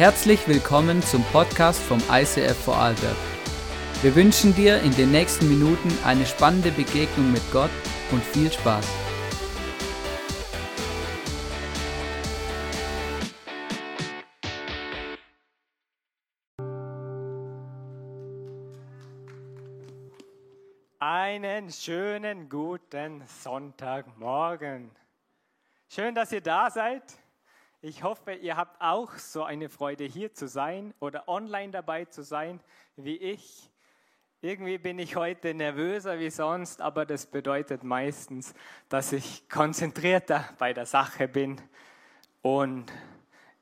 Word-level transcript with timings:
Herzlich 0.00 0.48
willkommen 0.48 1.02
zum 1.02 1.22
Podcast 1.24 1.78
vom 1.78 1.98
ICF 2.10 2.56
Vorarlberg. 2.64 3.18
Wir 4.00 4.16
wünschen 4.16 4.54
dir 4.54 4.80
in 4.80 4.92
den 4.92 5.10
nächsten 5.10 5.46
Minuten 5.46 5.90
eine 6.06 6.24
spannende 6.24 6.70
Begegnung 6.70 7.30
mit 7.30 7.42
Gott 7.52 7.68
und 8.10 8.24
viel 8.24 8.50
Spaß. 8.50 8.88
Einen 20.98 21.70
schönen 21.70 22.48
guten 22.48 23.22
Sonntagmorgen. 23.26 24.92
Schön, 25.90 26.14
dass 26.14 26.32
ihr 26.32 26.40
da 26.40 26.70
seid. 26.70 27.02
Ich 27.82 28.02
hoffe, 28.02 28.34
ihr 28.34 28.58
habt 28.58 28.78
auch 28.82 29.14
so 29.14 29.42
eine 29.42 29.70
Freude 29.70 30.04
hier 30.04 30.34
zu 30.34 30.48
sein 30.48 30.92
oder 31.00 31.26
online 31.30 31.72
dabei 31.72 32.04
zu 32.04 32.22
sein 32.22 32.60
wie 32.96 33.16
ich. 33.16 33.70
Irgendwie 34.42 34.76
bin 34.76 34.98
ich 34.98 35.16
heute 35.16 35.54
nervöser 35.54 36.18
wie 36.18 36.28
sonst, 36.28 36.82
aber 36.82 37.06
das 37.06 37.24
bedeutet 37.24 37.82
meistens, 37.82 38.52
dass 38.90 39.12
ich 39.12 39.48
konzentrierter 39.48 40.44
bei 40.58 40.74
der 40.74 40.84
Sache 40.84 41.26
bin. 41.26 41.58
Und 42.42 42.92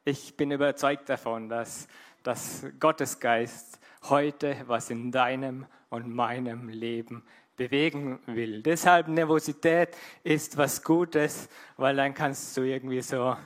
ich 0.05 0.37
bin 0.37 0.51
überzeugt 0.51 1.09
davon, 1.09 1.48
dass, 1.48 1.87
dass 2.25 2.67
Gottes 2.81 3.21
Geist 3.21 3.79
heute 4.09 4.57
was 4.67 4.91
in 4.91 5.12
deinem 5.12 5.65
und 5.91 6.12
meinem 6.12 6.69
Leben 6.69 7.23
bewegen 7.57 8.19
will. 8.27 8.65
Deshalb 8.65 9.07
Nervosität 9.07 9.97
ist 10.25 10.57
was 10.57 10.83
Gutes, 10.83 11.48
weil 11.77 11.95
dann 11.95 12.15
kannst 12.15 12.57
du 12.57 12.62
irgendwie 12.62 13.01
so 13.01 13.37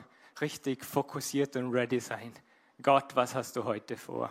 richtig 0.43 0.85
fokussiert 0.85 1.57
und 1.57 1.73
ready 1.73 2.01
sein. 2.01 2.33
Gott, 2.83 3.15
was 3.15 3.35
hast 3.35 3.57
du 3.57 3.65
heute 3.65 3.97
vor? 3.97 4.29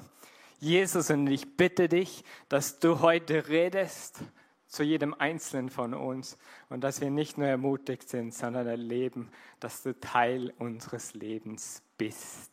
Jesus, 0.60 1.10
und 1.10 1.26
ich 1.28 1.56
bitte 1.58 1.88
dich, 1.88 2.24
dass 2.50 2.80
du 2.80 3.00
heute 3.00 3.48
redest 3.48 4.20
zu 4.68 4.84
jedem 4.84 5.14
Einzelnen 5.14 5.70
von 5.70 5.94
uns 5.94 6.38
und 6.70 6.82
dass 6.82 7.02
wir 7.02 7.10
nicht 7.10 7.38
nur 7.38 7.48
ermutigt 7.48 8.10
sind, 8.10 8.34
sondern 8.34 8.68
erleben, 8.68 9.32
dass 9.60 9.84
du 9.84 9.98
Teil 10.00 10.54
unseres 10.60 11.14
Lebens 11.14 11.82
bist. 11.98 12.52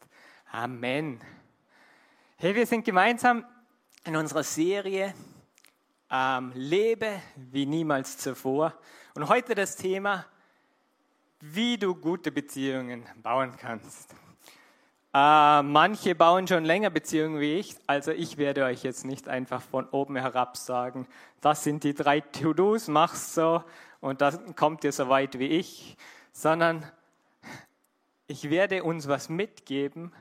Amen. 0.50 1.20
Hey, 2.36 2.54
wir 2.54 2.64
sind 2.64 2.84
gemeinsam 2.84 3.44
in 4.04 4.14
unserer 4.14 4.44
Serie 4.44 5.14
ähm, 6.10 6.52
Lebe 6.54 7.20
wie 7.36 7.66
niemals 7.66 8.18
zuvor. 8.18 8.72
Und 9.14 9.28
heute 9.28 9.56
das 9.56 9.74
Thema 9.74 10.26
wie 11.40 11.78
du 11.78 11.94
gute 11.94 12.32
Beziehungen 12.32 13.04
bauen 13.22 13.54
kannst. 13.56 14.14
Äh, 15.14 15.62
manche 15.62 16.14
bauen 16.14 16.46
schon 16.46 16.64
länger 16.64 16.90
Beziehungen 16.90 17.40
wie 17.40 17.54
ich, 17.54 17.76
also 17.86 18.10
ich 18.10 18.36
werde 18.36 18.64
euch 18.64 18.82
jetzt 18.82 19.04
nicht 19.04 19.28
einfach 19.28 19.62
von 19.62 19.88
oben 19.88 20.16
herab 20.16 20.56
sagen, 20.56 21.06
das 21.40 21.64
sind 21.64 21.84
die 21.84 21.94
drei 21.94 22.20
To-Dos, 22.20 22.88
mach's 22.88 23.34
so 23.34 23.64
und 24.00 24.20
dann 24.20 24.54
kommt 24.54 24.84
ihr 24.84 24.92
so 24.92 25.08
weit 25.08 25.38
wie 25.38 25.46
ich, 25.46 25.96
sondern 26.32 26.84
ich 28.26 28.50
werde 28.50 28.84
uns 28.84 29.08
was 29.08 29.30
mitgeben. 29.30 30.12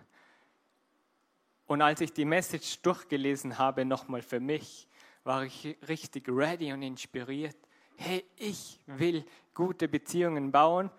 Und 1.65 1.81
als 1.81 1.99
ich 1.99 2.13
die 2.13 2.23
Message 2.23 2.81
durchgelesen 2.81 3.57
habe, 3.57 3.83
nochmal 3.83 4.21
für 4.21 4.39
mich, 4.39 4.87
war 5.25 5.43
ich 5.43 5.77
richtig 5.89 6.29
ready 6.29 6.71
und 6.71 6.81
inspiriert. 6.81 7.57
Hey, 7.97 8.23
ich 8.37 8.79
will 8.85 9.25
gute 9.53 9.89
Beziehungen 9.89 10.53
bauen 10.53 10.89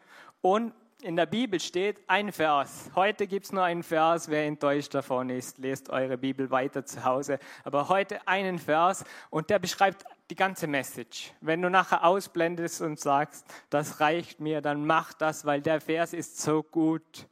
und 0.40 0.72
in 1.02 1.14
der 1.14 1.26
Bibel 1.26 1.60
steht 1.60 2.02
ein 2.08 2.32
Vers. 2.32 2.90
Heute 2.96 3.28
gibt 3.28 3.46
es 3.46 3.52
nur 3.52 3.62
einen 3.62 3.84
Vers. 3.84 4.28
Wer 4.28 4.46
enttäuscht 4.46 4.94
davon 4.94 5.30
ist, 5.30 5.58
lest 5.58 5.90
eure 5.90 6.18
Bibel 6.18 6.50
weiter 6.50 6.84
zu 6.84 7.04
Hause. 7.04 7.38
Aber 7.62 7.88
heute 7.88 8.26
einen 8.26 8.58
Vers 8.58 9.04
und 9.30 9.48
der 9.48 9.60
beschreibt 9.60 10.04
die 10.30 10.34
ganze 10.34 10.66
Message. 10.66 11.32
Wenn 11.40 11.62
du 11.62 11.70
nachher 11.70 12.04
ausblendest 12.04 12.82
und 12.82 12.98
sagst, 12.98 13.46
das 13.70 14.00
reicht 14.00 14.40
mir, 14.40 14.60
dann 14.60 14.84
mach 14.86 15.12
das, 15.12 15.44
weil 15.44 15.62
der 15.62 15.80
Vers 15.80 16.12
ist 16.12 16.40
so 16.40 16.64
gut, 16.64 17.28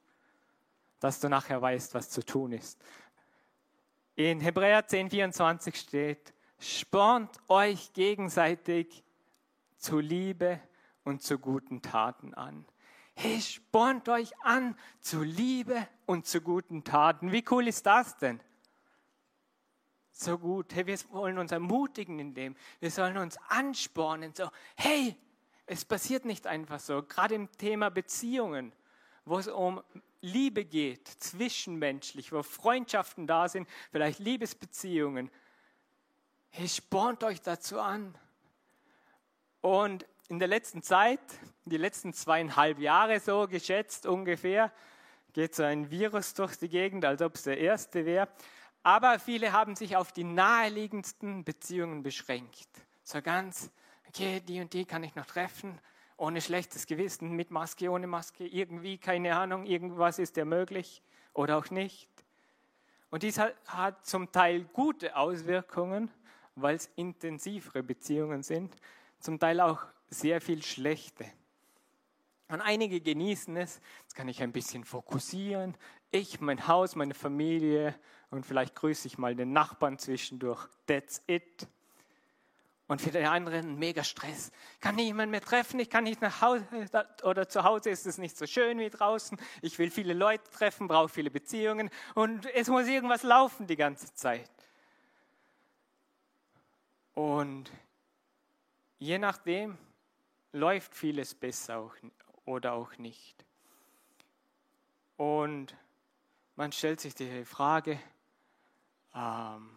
dass 1.01 1.19
du 1.19 1.29
nachher 1.29 1.61
weißt, 1.61 1.93
was 1.95 2.09
zu 2.09 2.25
tun 2.25 2.53
ist. 2.53 2.81
In 4.15 4.41
Hebräer 4.41 4.87
10,24 4.87 5.75
steht, 5.75 6.33
spornt 6.61 7.37
euch 7.49 7.93
gegenseitig 7.93 9.03
zu 9.77 9.99
Liebe 9.99 10.61
und 11.03 11.21
zu 11.21 11.39
guten 11.39 11.83
Taten 11.83 12.33
an 12.33 12.65
hey, 13.17 13.41
spornt 13.41 14.09
euch 14.09 14.31
an 14.43 14.77
zu 15.01 15.23
Liebe 15.23 15.89
und 16.05 16.27
zu 16.27 16.41
guten 16.41 16.85
Taten. 16.85 17.33
Wie 17.33 17.45
cool 17.51 17.67
ist 17.67 17.87
das 17.87 18.17
denn? 18.19 18.41
So 20.13 20.39
gut. 20.39 20.75
Hey, 20.75 20.87
wir 20.87 20.99
wollen 21.11 21.39
uns 21.39 21.51
ermutigen 21.51 22.19
in 22.19 22.35
dem. 22.35 22.57
Wir 22.79 22.91
sollen 22.91 23.17
uns 23.17 23.39
anspornen. 23.49 24.35
So, 24.35 24.51
hey, 24.77 25.17
es 25.65 25.85
passiert 25.85 26.27
nicht 26.27 26.47
einfach 26.47 26.79
so. 26.79 27.03
Gerade 27.03 27.35
im 27.35 27.51
Thema 27.53 27.91
Beziehungen, 27.91 28.73
wo 29.25 29.39
es 29.39 29.49
um 29.49 29.83
Liebe 30.21 30.65
geht, 30.65 31.09
zwischenmenschlich, 31.09 32.33
wo 32.33 32.43
Freundschaften 32.43 33.27
da 33.27 33.49
sind, 33.49 33.69
vielleicht 33.91 34.19
Liebesbeziehungen. 34.19 35.31
Hey, 36.51 36.69
spornt 36.69 37.25
euch 37.25 37.41
dazu 37.41 37.81
an. 37.81 38.17
Und 39.63 40.07
in 40.29 40.39
der 40.39 40.49
letzten 40.49 40.83
Zeit, 40.83 41.21
die 41.71 41.77
letzten 41.77 42.13
zweieinhalb 42.13 42.79
Jahre 42.79 43.21
so 43.21 43.47
geschätzt 43.49 44.07
ungefähr, 44.07 44.73
geht 45.33 45.55
so 45.55 45.65
ein 45.65 45.91
Virus 45.91 46.33
durch 46.35 46.57
die 46.57 46.69
Gegend, 46.69 47.05
als 47.05 47.21
ob 47.21 47.35
es 47.35 47.43
der 47.43 47.59
erste 47.59 48.07
wäre. 48.07 48.29
Aber 48.83 49.19
viele 49.19 49.53
haben 49.53 49.75
sich 49.75 49.97
auf 49.97 50.13
die 50.13 50.25
naheliegendsten 50.25 51.45
Beziehungen 51.45 52.03
beschränkt. 52.03 52.69
So 53.03 53.21
ganz, 53.21 53.71
okay, 54.09 54.41
die 54.41 54.61
und 54.61 54.73
die 54.73 54.85
kann 54.85 55.03
ich 55.03 55.15
noch 55.17 55.27
treffen, 55.27 55.79
ohne 56.17 56.41
schlechtes 56.41 56.87
Gewissen, 56.87 57.33
mit 57.33 57.51
Maske, 57.51 57.91
ohne 57.91 58.07
Maske, 58.07 58.47
irgendwie, 58.47 58.97
keine 58.97 59.37
Ahnung, 59.37 59.67
irgendwas 59.67 60.19
ist 60.19 60.37
ja 60.37 60.45
möglich 60.45 61.03
oder 61.35 61.59
auch 61.59 61.71
nicht. 61.71 62.09
Und 63.11 63.23
dies 63.23 63.39
hat, 63.39 63.55
hat 63.67 64.07
zum 64.07 64.33
Teil 64.33 64.65
gute 64.73 65.17
Auswirkungen, 65.17 66.11
weil 66.55 66.77
es 66.77 66.91
intensivere 66.97 67.83
Beziehungen 67.83 68.43
sind, 68.43 68.77
zum 69.19 69.39
Teil 69.39 69.61
auch 69.61 69.85
sehr 70.09 70.41
viel 70.41 70.63
Schlechte. 70.63 71.27
Und 72.49 72.61
einige 72.61 73.01
genießen 73.01 73.57
es, 73.57 73.81
jetzt 74.03 74.15
kann 74.15 74.29
ich 74.29 74.43
ein 74.43 74.53
bisschen 74.53 74.85
fokussieren, 74.85 75.77
ich, 76.13 76.41
mein 76.41 76.69
Haus, 76.69 76.95
meine 76.95 77.15
Familie 77.15 77.99
und 78.31 78.47
vielleicht 78.47 78.77
grüße 78.77 79.09
ich 79.09 79.19
mal 79.19 79.35
den 79.35 79.53
Nachbarn 79.53 79.99
zwischendurch. 79.99 80.69
That's 80.87 81.23
it. 81.27 81.67
Und 82.89 83.03
für 83.03 83.11
die 83.11 83.19
anderen 83.19 83.77
mega 83.81 84.05
Stress. 84.05 84.53
Kann 84.81 84.95
niemand 84.95 85.33
mehr 85.33 85.41
treffen, 85.41 85.81
ich 85.81 85.91
kann 85.91 86.05
nicht 86.05 86.23
nach 86.23 86.41
Hause 86.41 86.65
oder 87.25 87.49
zu 87.49 87.65
Hause 87.65 87.91
ist 87.91 88.07
es 88.07 88.17
nicht 88.17 88.37
so 88.37 88.47
schön 88.47 88.79
wie 88.79 88.91
draußen. 88.91 89.37
Ich 89.61 89.77
will 89.81 89.91
viele 89.91 90.15
Leute 90.15 90.49
treffen, 90.51 90.87
brauche 90.87 91.09
viele 91.09 91.31
Beziehungen 91.33 91.91
und 92.15 92.47
es 92.55 92.69
muss 92.69 92.87
irgendwas 92.87 93.25
laufen 93.25 93.67
die 93.67 93.75
ganze 93.75 94.15
Zeit. 94.15 94.49
Und 97.15 97.73
je 98.99 99.19
nachdem, 99.19 99.77
läuft 100.53 100.95
vieles 100.95 101.35
besser 101.35 101.91
oder 102.47 102.73
auch 102.73 102.97
nicht. 102.97 103.45
Und 105.17 105.77
man 106.55 106.73
stellt 106.73 107.01
sich 107.01 107.15
die 107.15 107.45
Frage, 107.45 108.01
ähm, 109.15 109.71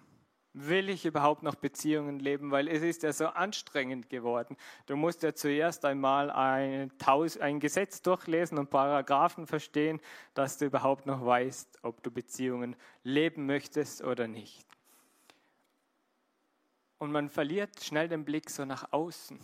will 0.54 0.90
ich 0.90 1.06
überhaupt 1.06 1.44
noch 1.44 1.56
Beziehungen 1.56 2.20
leben? 2.20 2.52
Weil 2.52 2.68
es 2.68 2.82
ist 2.82 3.04
ja 3.04 3.14
so 3.14 3.28
anstrengend 3.28 4.10
geworden. 4.10 4.58
Du 4.86 4.96
musst 4.96 5.24
ja 5.24 5.34
zuerst 5.34 5.86
einmal 5.86 6.30
ein, 6.32 6.92
ein 7.40 7.60
Gesetz 7.60 8.02
durchlesen 8.02 8.58
und 8.58 8.70
Paragraphen 8.70 9.48
verstehen, 9.48 10.00
dass 10.34 10.58
du 10.58 10.66
überhaupt 10.66 11.06
noch 11.06 11.26
weißt, 11.26 11.80
ob 11.84 12.04
du 12.04 12.12
Beziehungen 12.12 12.76
leben 13.04 13.46
möchtest 13.46 14.04
oder 14.04 14.28
nicht. 14.28 14.66
Und 16.98 17.12
man 17.12 17.30
verliert 17.30 17.82
schnell 17.82 18.10
den 18.10 18.26
Blick 18.26 18.50
so 18.50 18.66
nach 18.66 18.92
außen 18.92 19.40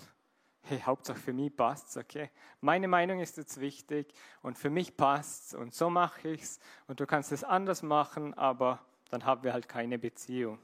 hey, 0.67 0.79
Hauptsache 0.81 1.19
für 1.19 1.33
mich 1.33 1.55
passt 1.55 1.89
es, 1.89 1.97
okay? 1.97 2.29
Meine 2.61 2.87
Meinung 2.87 3.19
ist 3.19 3.37
jetzt 3.37 3.59
wichtig 3.59 4.13
und 4.41 4.57
für 4.57 4.69
mich 4.69 4.97
passt 4.97 5.47
es 5.47 5.53
und 5.53 5.73
so 5.73 5.89
mache 5.89 6.29
ich 6.29 6.41
es 6.41 6.59
und 6.87 6.99
du 6.99 7.05
kannst 7.05 7.31
es 7.31 7.43
anders 7.43 7.83
machen, 7.83 8.33
aber 8.33 8.79
dann 9.09 9.25
haben 9.25 9.43
wir 9.43 9.53
halt 9.53 9.69
keine 9.69 9.99
Beziehung. 9.99 10.59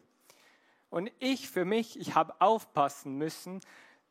Und 0.90 1.12
ich 1.20 1.50
für 1.50 1.66
mich, 1.66 2.00
ich 2.00 2.16
habe 2.16 2.34
aufpassen 2.42 3.18
müssen, 3.18 3.62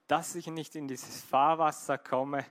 dass 0.06 0.34
ich 0.34 0.46
nicht 0.46 0.76
in 0.76 0.88
dieses 0.88 1.22
Fahrwasser 1.22 1.98
komme, 1.98 2.44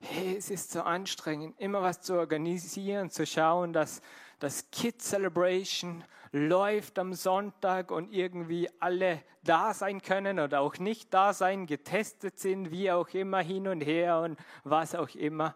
hey, 0.00 0.36
es 0.36 0.50
ist 0.50 0.72
so 0.72 0.82
anstrengend, 0.82 1.58
immer 1.58 1.82
was 1.82 2.00
zu 2.02 2.14
organisieren, 2.14 3.10
zu 3.10 3.24
schauen, 3.24 3.72
dass 3.72 4.02
das 4.42 4.70
Kids 4.72 5.10
Celebration 5.10 6.02
läuft 6.32 6.98
am 6.98 7.14
Sonntag 7.14 7.92
und 7.92 8.12
irgendwie 8.12 8.68
alle 8.80 9.22
da 9.44 9.72
sein 9.72 10.02
können 10.02 10.40
oder 10.40 10.60
auch 10.60 10.78
nicht 10.78 11.14
da 11.14 11.32
sein, 11.32 11.66
getestet 11.66 12.40
sind, 12.40 12.72
wie 12.72 12.90
auch 12.90 13.08
immer, 13.10 13.40
hin 13.40 13.68
und 13.68 13.82
her 13.82 14.20
und 14.20 14.38
was 14.64 14.96
auch 14.96 15.14
immer. 15.14 15.54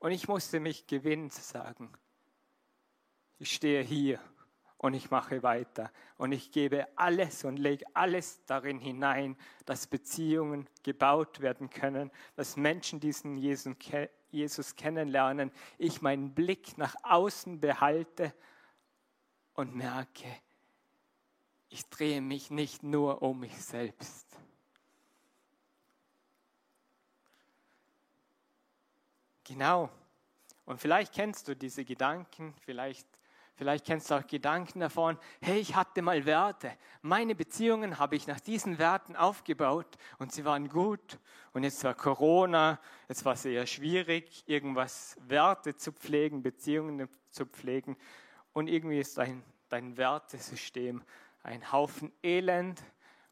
Und 0.00 0.10
ich 0.10 0.28
musste 0.28 0.60
mich 0.60 0.86
gewinnen 0.86 1.30
zu 1.30 1.40
sagen, 1.40 1.90
ich 3.38 3.52
stehe 3.52 3.82
hier 3.82 4.20
und 4.78 4.94
ich 4.94 5.10
mache 5.10 5.42
weiter. 5.42 5.90
Und 6.18 6.32
ich 6.32 6.50
gebe 6.50 6.86
alles 6.96 7.44
und 7.44 7.56
lege 7.56 7.84
alles 7.94 8.44
darin 8.46 8.78
hinein, 8.78 9.36
dass 9.64 9.86
Beziehungen 9.86 10.68
gebaut 10.82 11.40
werden 11.40 11.70
können, 11.70 12.10
dass 12.34 12.56
Menschen 12.56 13.00
diesen 13.00 13.38
Jesus 13.38 14.76
kennenlernen, 14.76 15.50
ich 15.78 16.02
meinen 16.02 16.34
Blick 16.34 16.76
nach 16.76 16.94
außen 17.02 17.60
behalte 17.60 18.34
und 19.54 19.74
merke, 19.74 20.26
ich 21.68 21.88
drehe 21.88 22.20
mich 22.20 22.50
nicht 22.50 22.82
nur 22.82 23.22
um 23.22 23.40
mich 23.40 23.56
selbst. 23.56 24.26
Genau. 29.44 29.90
Und 30.64 30.80
vielleicht 30.80 31.12
kennst 31.14 31.48
du 31.48 31.54
diese 31.54 31.84
Gedanken, 31.84 32.54
vielleicht 32.60 33.06
Vielleicht 33.56 33.86
kennst 33.86 34.10
du 34.10 34.16
auch 34.16 34.26
Gedanken 34.26 34.80
davon, 34.80 35.18
hey, 35.40 35.58
ich 35.58 35.74
hatte 35.74 36.02
mal 36.02 36.26
Werte. 36.26 36.72
Meine 37.00 37.34
Beziehungen 37.34 37.98
habe 37.98 38.14
ich 38.14 38.26
nach 38.26 38.38
diesen 38.38 38.78
Werten 38.78 39.16
aufgebaut 39.16 39.96
und 40.18 40.30
sie 40.30 40.44
waren 40.44 40.68
gut. 40.68 41.18
Und 41.54 41.64
jetzt 41.64 41.82
war 41.82 41.94
Corona, 41.94 42.78
jetzt 43.08 43.24
war 43.24 43.32
es 43.32 43.46
eher 43.46 43.66
schwierig, 43.66 44.44
irgendwas 44.46 45.16
Werte 45.26 45.74
zu 45.74 45.90
pflegen, 45.92 46.42
Beziehungen 46.42 47.08
zu 47.30 47.46
pflegen. 47.46 47.96
Und 48.52 48.68
irgendwie 48.68 49.00
ist 49.00 49.16
dein, 49.16 49.42
dein 49.70 49.96
Wertesystem 49.96 51.02
ein 51.42 51.72
Haufen 51.72 52.12
Elend 52.22 52.82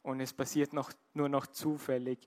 und 0.03 0.21
es 0.21 0.33
passiert 0.33 0.73
noch, 0.73 0.91
nur 1.13 1.29
noch 1.29 1.47
zufällig, 1.49 2.19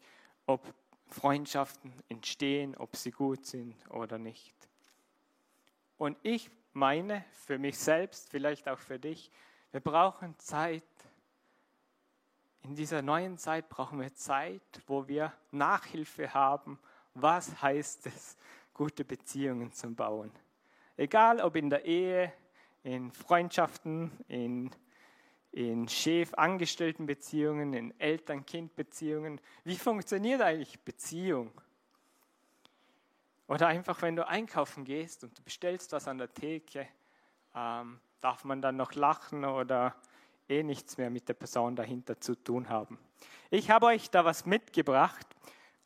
ob 0.45 0.71
Freundschaften 1.07 1.91
entstehen, 2.09 2.75
ob 2.77 2.95
sie 2.95 3.11
gut 3.11 3.47
sind 3.47 3.75
oder 3.89 4.19
nicht. 4.19 4.53
Und 5.97 6.15
ich 6.21 6.51
meine, 6.77 7.25
für 7.31 7.57
mich 7.57 7.77
selbst, 7.77 8.29
vielleicht 8.29 8.69
auch 8.69 8.79
für 8.79 8.99
dich, 8.99 9.31
wir 9.71 9.81
brauchen 9.81 10.37
Zeit. 10.39 10.83
In 12.61 12.75
dieser 12.75 13.01
neuen 13.01 13.37
Zeit 13.37 13.67
brauchen 13.67 13.99
wir 13.99 14.13
Zeit, 14.13 14.61
wo 14.85 15.07
wir 15.07 15.33
Nachhilfe 15.51 16.33
haben. 16.33 16.79
Was 17.13 17.61
heißt 17.61 18.07
es, 18.07 18.37
gute 18.73 19.03
Beziehungen 19.03 19.71
zu 19.71 19.93
bauen? 19.93 20.31
Egal 20.95 21.41
ob 21.41 21.55
in 21.55 21.69
der 21.69 21.83
Ehe, 21.85 22.31
in 22.83 23.11
Freundschaften, 23.11 24.11
in, 24.27 24.71
in 25.51 25.87
Chef-Angestellten-Beziehungen, 25.87 27.73
in 27.73 27.99
Eltern-Kind-Beziehungen. 27.99 29.41
Wie 29.63 29.77
funktioniert 29.77 30.41
eigentlich 30.41 30.79
Beziehung? 30.79 31.51
Oder 33.47 33.67
einfach, 33.67 34.01
wenn 34.01 34.15
du 34.15 34.27
einkaufen 34.27 34.83
gehst 34.83 35.23
und 35.23 35.37
du 35.37 35.43
bestellst 35.43 35.91
was 35.93 36.07
an 36.07 36.17
der 36.17 36.33
Theke, 36.33 36.87
ähm, 37.55 37.99
darf 38.19 38.43
man 38.43 38.61
dann 38.61 38.75
noch 38.75 38.93
lachen 38.93 39.45
oder 39.45 39.95
eh 40.49 40.63
nichts 40.63 40.97
mehr 40.97 41.09
mit 41.09 41.27
der 41.29 41.33
Person 41.33 41.75
dahinter 41.75 42.19
zu 42.19 42.35
tun 42.35 42.69
haben. 42.69 42.99
Ich 43.49 43.71
habe 43.71 43.87
euch 43.87 44.09
da 44.09 44.25
was 44.25 44.45
mitgebracht 44.45 45.27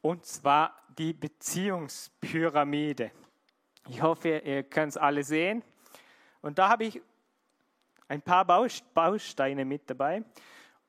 und 0.01 0.25
zwar 0.25 0.75
die 0.97 1.13
Beziehungspyramide. 1.13 3.11
Ich 3.87 4.01
hoffe, 4.01 4.39
ihr 4.39 4.63
könnt 4.63 4.91
es 4.91 4.97
alle 4.97 5.23
sehen. 5.23 5.63
Und 6.41 6.57
da 6.57 6.69
habe 6.69 6.85
ich 6.85 7.01
ein 8.07 8.21
paar 8.21 8.45
Bausteine 8.45 9.65
mit 9.65 9.89
dabei. 9.89 10.23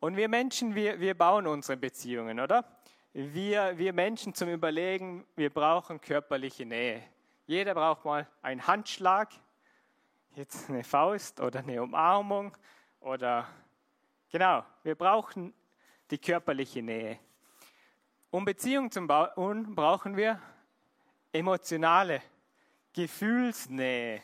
Und 0.00 0.16
wir 0.16 0.28
Menschen, 0.28 0.74
wir, 0.74 0.98
wir 0.98 1.14
bauen 1.14 1.46
unsere 1.46 1.76
Beziehungen, 1.76 2.40
oder? 2.40 2.64
Wir, 3.12 3.76
wir 3.76 3.92
Menschen 3.92 4.34
zum 4.34 4.48
Überlegen, 4.48 5.26
wir 5.36 5.50
brauchen 5.50 6.00
körperliche 6.00 6.64
Nähe. 6.64 7.02
Jeder 7.46 7.74
braucht 7.74 8.04
mal 8.04 8.26
einen 8.40 8.66
Handschlag, 8.66 9.30
jetzt 10.34 10.70
eine 10.70 10.82
Faust 10.82 11.40
oder 11.40 11.60
eine 11.60 11.82
Umarmung 11.82 12.56
oder 13.00 13.46
genau, 14.30 14.64
wir 14.82 14.94
brauchen 14.94 15.52
die 16.10 16.18
körperliche 16.18 16.82
Nähe. 16.82 17.18
Um 18.30 18.46
Beziehung 18.46 18.90
zu 18.90 19.06
bauen, 19.06 19.74
brauchen 19.74 20.16
wir 20.16 20.40
emotionale 21.32 22.22
Gefühlsnähe. 22.94 24.22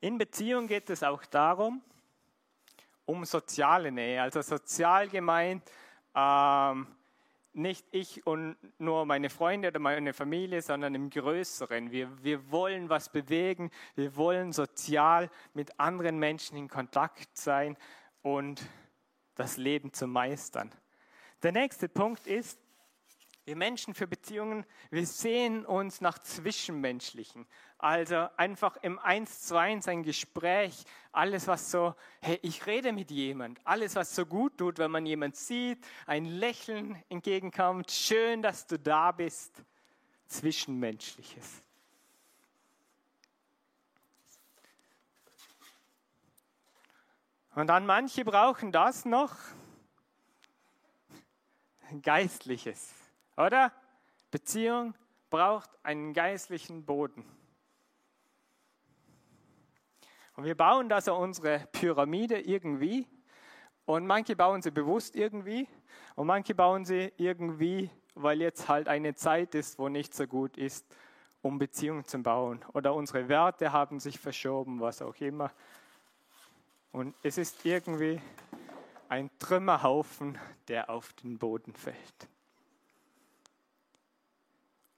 In 0.00 0.16
Beziehung 0.16 0.66
geht 0.66 0.88
es 0.88 1.02
auch 1.02 1.24
darum, 1.26 1.82
um 3.06 3.24
soziale 3.24 3.90
Nähe. 3.90 4.22
Also 4.22 4.40
sozial 4.42 5.08
gemeint, 5.08 5.62
ähm, 6.14 6.86
nicht 7.52 7.86
ich 7.92 8.26
und 8.26 8.56
nur 8.78 9.06
meine 9.06 9.30
Freunde 9.30 9.68
oder 9.68 9.78
meine 9.78 10.12
Familie, 10.12 10.60
sondern 10.60 10.94
im 10.94 11.08
Größeren. 11.08 11.92
Wir, 11.92 12.10
wir 12.22 12.50
wollen 12.50 12.88
was 12.88 13.10
bewegen, 13.10 13.70
wir 13.94 14.16
wollen 14.16 14.52
sozial 14.52 15.30
mit 15.54 15.78
anderen 15.78 16.18
Menschen 16.18 16.56
in 16.56 16.68
Kontakt 16.68 17.36
sein 17.36 17.76
und 18.22 18.62
das 19.36 19.56
Leben 19.56 19.92
zu 19.92 20.06
meistern. 20.06 20.72
Der 21.42 21.52
nächste 21.52 21.88
Punkt 21.88 22.26
ist, 22.26 22.58
wir 23.44 23.56
Menschen 23.56 23.94
für 23.94 24.06
Beziehungen, 24.06 24.64
wir 24.90 25.06
sehen 25.06 25.66
uns 25.66 26.00
nach 26.00 26.18
Zwischenmenschlichen. 26.18 27.46
Also 27.84 28.30
einfach 28.38 28.78
im 28.78 28.98
Eins 28.98 29.42
zu 29.42 29.58
eins 29.58 29.88
ein 29.88 30.02
Gespräch, 30.04 30.84
alles 31.12 31.46
was 31.46 31.70
so, 31.70 31.94
hey, 32.22 32.38
ich 32.40 32.64
rede 32.64 32.94
mit 32.94 33.10
jemand, 33.10 33.60
alles 33.62 33.94
was 33.94 34.14
so 34.14 34.24
gut 34.24 34.56
tut, 34.56 34.78
wenn 34.78 34.90
man 34.90 35.04
jemand 35.04 35.36
sieht, 35.36 35.84
ein 36.06 36.24
Lächeln 36.24 36.96
entgegenkommt, 37.10 37.90
schön, 37.90 38.40
dass 38.40 38.66
du 38.66 38.78
da 38.78 39.12
bist, 39.12 39.62
Zwischenmenschliches. 40.28 41.60
Und 47.54 47.66
dann 47.66 47.84
manche 47.84 48.24
brauchen 48.24 48.72
das 48.72 49.04
noch, 49.04 49.36
Geistliches. 52.00 52.94
Oder? 53.36 53.72
Beziehung 54.30 54.94
braucht 55.28 55.68
einen 55.82 56.14
geistlichen 56.14 56.86
Boden. 56.86 57.26
Und 60.36 60.44
wir 60.44 60.56
bauen 60.56 60.88
da 60.88 61.00
so 61.00 61.14
unsere 61.14 61.66
Pyramide 61.72 62.40
irgendwie. 62.40 63.06
Und 63.84 64.06
manche 64.06 64.34
bauen 64.34 64.62
sie 64.62 64.70
bewusst 64.70 65.14
irgendwie. 65.14 65.68
Und 66.16 66.26
manche 66.26 66.54
bauen 66.54 66.84
sie 66.84 67.12
irgendwie, 67.16 67.90
weil 68.14 68.40
jetzt 68.40 68.68
halt 68.68 68.88
eine 68.88 69.14
Zeit 69.14 69.54
ist, 69.54 69.78
wo 69.78 69.88
nicht 69.88 70.14
so 70.14 70.26
gut 70.26 70.56
ist, 70.56 70.86
um 71.42 71.58
Beziehungen 71.58 72.04
zu 72.04 72.18
bauen. 72.18 72.64
Oder 72.72 72.94
unsere 72.94 73.28
Werte 73.28 73.72
haben 73.72 74.00
sich 74.00 74.18
verschoben, 74.18 74.80
was 74.80 75.02
auch 75.02 75.16
immer. 75.16 75.52
Und 76.90 77.14
es 77.22 77.38
ist 77.38 77.64
irgendwie 77.64 78.20
ein 79.08 79.30
Trümmerhaufen, 79.38 80.38
der 80.68 80.90
auf 80.90 81.12
den 81.14 81.38
Boden 81.38 81.74
fällt. 81.74 82.28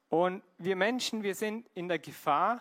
Und 0.09 0.43
wir 0.59 0.77
Menschen, 0.77 1.23
wir 1.23 1.35
sind 1.35 1.69
in 1.75 1.89
der 1.89 1.99
Gefahr, 1.99 2.61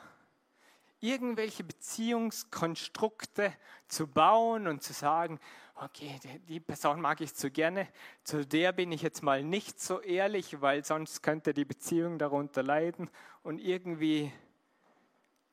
irgendwelche 1.05 1.63
Beziehungskonstrukte 1.63 3.53
zu 3.88 4.07
bauen 4.07 4.67
und 4.67 4.81
zu 4.81 4.93
sagen, 4.93 5.39
okay, 5.75 6.19
die 6.47 6.59
Person 6.59 7.01
mag 7.01 7.21
ich 7.21 7.35
zu 7.35 7.51
gerne, 7.51 7.88
zu 8.24 8.45
der 8.45 8.71
bin 8.71 8.91
ich 8.91 9.01
jetzt 9.01 9.21
mal 9.21 9.43
nicht 9.43 9.79
so 9.79 10.01
ehrlich, 10.01 10.62
weil 10.62 10.83
sonst 10.83 11.21
könnte 11.21 11.53
die 11.53 11.65
Beziehung 11.65 12.17
darunter 12.17 12.63
leiden 12.63 13.09
und 13.43 13.59
irgendwie 13.59 14.31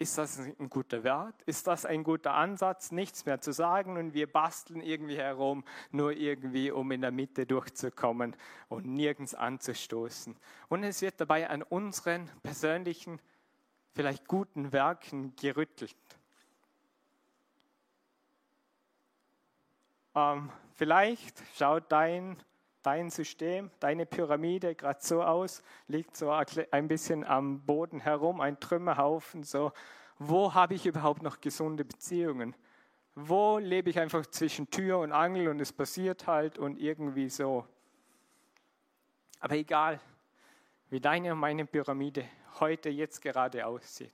ist 0.03 0.19
das 0.19 0.41
ein 0.41 0.69
guter 0.69 1.05
Wert? 1.05 1.41
Ist 1.47 1.69
das 1.69 1.87
ein 1.87 2.03
guter 2.03 2.35
Ansatz, 2.35 2.91
nichts 2.91 3.25
mehr 3.25 3.41
zu 3.41 3.53
sagen 3.53 3.97
und 3.97 4.15
wir 4.15 4.31
basteln 4.31 4.81
irgendwie 4.81 5.17
herum, 5.17 5.65
nur 5.93 6.13
irgendwie, 6.13 6.73
um 6.73 6.91
in 6.91 7.03
der 7.03 7.13
Mitte 7.13 7.47
durchzukommen 7.47 8.35
und 8.69 8.85
nirgends 8.85 9.35
anzustoßen? 9.35 10.37
Und 10.69 10.83
es 10.83 11.03
wird 11.03 11.21
dabei 11.21 11.49
an 11.49 11.63
unseren 11.63 12.29
persönlichen, 12.43 13.21
vielleicht 13.95 14.27
guten 14.27 14.73
Werken 14.73 15.35
gerüttelt. 15.37 15.97
Ähm, 20.15 20.51
vielleicht 20.75 21.43
schaut 21.57 21.91
dein 21.91 22.37
dein 22.83 23.11
System, 23.11 23.71
deine 23.81 24.07
Pyramide 24.07 24.75
gerade 24.75 24.99
so 25.01 25.23
aus, 25.23 25.63
liegt 25.87 26.17
so 26.17 26.31
ein 26.31 26.89
bisschen 26.89 27.25
am 27.25 27.61
Boden 27.61 28.01
herum, 28.01 28.41
ein 28.41 28.59
Trümmerhaufen, 28.59 29.45
so, 29.45 29.73
wo 30.19 30.53
habe 30.53 30.75
ich 30.75 30.87
überhaupt 30.87 31.23
noch 31.23 31.41
gesunde 31.41 31.85
Beziehungen? 31.85 32.55
Wo 33.15 33.59
lebe 33.59 33.91
ich 33.91 33.99
einfach 33.99 34.27
zwischen 34.27 34.71
Tür 34.71 34.99
und 34.99 35.13
Angel 35.13 35.49
und 35.49 35.61
es 35.61 35.73
passiert 35.73 36.27
halt 36.27 36.59
und 36.59 36.79
irgendwie 36.79 37.29
so. 37.29 37.67
Aber 39.41 39.55
egal, 39.55 40.01
wie 40.89 41.01
deine 41.01 41.33
und 41.33 41.39
meine 41.39 41.67
Pyramide 41.67 42.25
heute 42.61 42.89
jetzt 42.89 43.21
gerade 43.21 43.67
aussieht. 43.67 44.13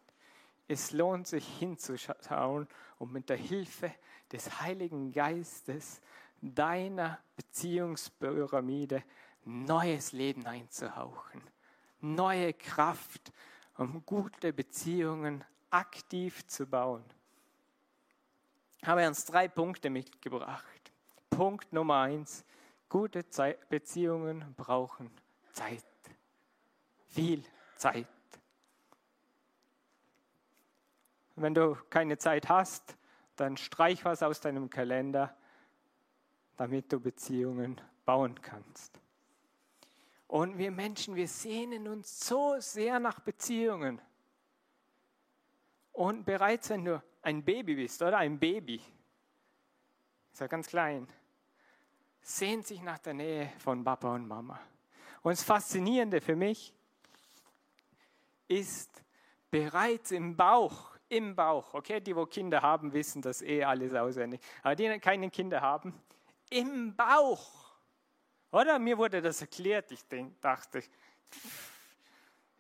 Es 0.66 0.92
lohnt 0.92 1.26
sich 1.26 1.47
hinzuschauen 1.59 2.68
und 2.99 3.12
mit 3.12 3.28
der 3.28 3.37
Hilfe 3.37 3.92
des 4.30 4.61
Heiligen 4.61 5.12
Geistes 5.12 6.00
deiner 6.40 7.18
Beziehungspyramide 7.37 9.02
neues 9.45 10.12
Leben 10.12 10.47
einzuhauchen, 10.47 11.42
neue 12.00 12.52
Kraft, 12.52 13.33
um 13.76 14.04
gute 14.04 14.52
Beziehungen 14.52 15.45
aktiv 15.71 16.47
zu 16.47 16.66
bauen. 16.66 17.04
Habe 18.85 19.09
uns 19.09 19.25
drei 19.25 19.49
Punkte 19.49 19.90
mitgebracht. 19.90 20.92
Punkt 21.30 21.73
Nummer 21.73 22.02
eins, 22.02 22.45
gute 22.88 23.25
Beziehungen 23.68 24.54
brauchen 24.57 25.11
Zeit. 25.52 25.85
Viel 27.09 27.42
Zeit. 27.76 28.07
Wenn 31.40 31.54
du 31.54 31.76
keine 31.88 32.18
Zeit 32.18 32.49
hast, 32.49 32.97
dann 33.37 33.57
streich 33.57 34.04
was 34.04 34.23
aus 34.23 34.40
deinem 34.40 34.68
Kalender, 34.68 35.37
damit 36.57 36.92
du 36.92 36.99
Beziehungen 36.99 37.80
bauen 38.04 38.40
kannst. 38.42 39.00
Und 40.26 40.59
wir 40.59 40.71
Menschen, 40.71 41.14
wir 41.14 41.28
sehnen 41.28 41.87
uns 41.87 42.26
so 42.26 42.57
sehr 42.59 42.99
nach 42.99 43.21
Beziehungen. 43.21 44.00
Und 45.92 46.25
bereits 46.25 46.71
wenn 46.71 46.85
du 46.85 47.02
ein 47.23 47.45
Baby 47.45 47.76
bist, 47.76 48.02
oder 48.02 48.18
ein 48.18 48.38
Baby, 48.38 48.83
ist 50.33 50.40
ja 50.40 50.47
ganz 50.49 50.66
klein, 50.66 51.07
sehnt 52.21 52.66
sich 52.66 52.83
nach 52.83 52.99
der 52.99 53.14
Nähe 53.14 53.52
von 53.59 53.85
Papa 53.85 54.14
und 54.14 54.26
Mama. 54.26 54.61
Und 55.23 55.33
das 55.33 55.42
Faszinierende 55.42 56.21
für 56.21 56.37
mich 56.37 56.75
ist 58.49 59.02
bereits 59.50 60.11
im 60.11 60.37
Bauch 60.37 60.98
im 61.09 61.35
Bauch. 61.35 61.75
Okay, 61.75 62.00
die, 62.00 62.15
wo 62.15 62.27
Kinder 62.27 62.62
haben, 62.62 62.93
wissen 62.93 63.23
das 63.23 63.43
eh 63.43 63.65
alles 63.65 63.95
auswendig. 63.95 64.41
Aber 64.62 64.75
die, 64.75 64.88
die 64.88 64.99
keine 64.99 65.31
Kinder 65.31 65.61
haben, 65.61 65.95
im 66.50 66.95
Bauch. 66.95 67.69
Oder? 68.50 68.79
Mir 68.79 68.97
wurde 68.97 69.21
das 69.21 69.41
erklärt. 69.41 69.93
Ich 69.93 70.05
denk, 70.07 70.41
dachte, 70.41 70.83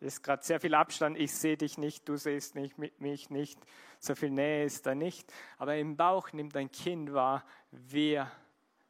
ist 0.00 0.22
gerade 0.22 0.44
sehr 0.44 0.60
viel 0.60 0.74
Abstand. 0.74 1.18
Ich 1.18 1.34
sehe 1.34 1.56
dich 1.56 1.78
nicht, 1.78 2.08
du 2.08 2.16
siehst 2.16 2.54
nicht, 2.54 2.76
mich 2.78 3.30
nicht. 3.30 3.58
So 3.98 4.14
viel 4.14 4.30
Nähe 4.30 4.64
ist 4.64 4.86
da 4.86 4.94
nicht. 4.94 5.32
Aber 5.56 5.76
im 5.76 5.96
Bauch 5.96 6.32
nimmt 6.32 6.56
ein 6.56 6.70
Kind 6.70 7.12
wahr, 7.12 7.44
wer 7.70 8.30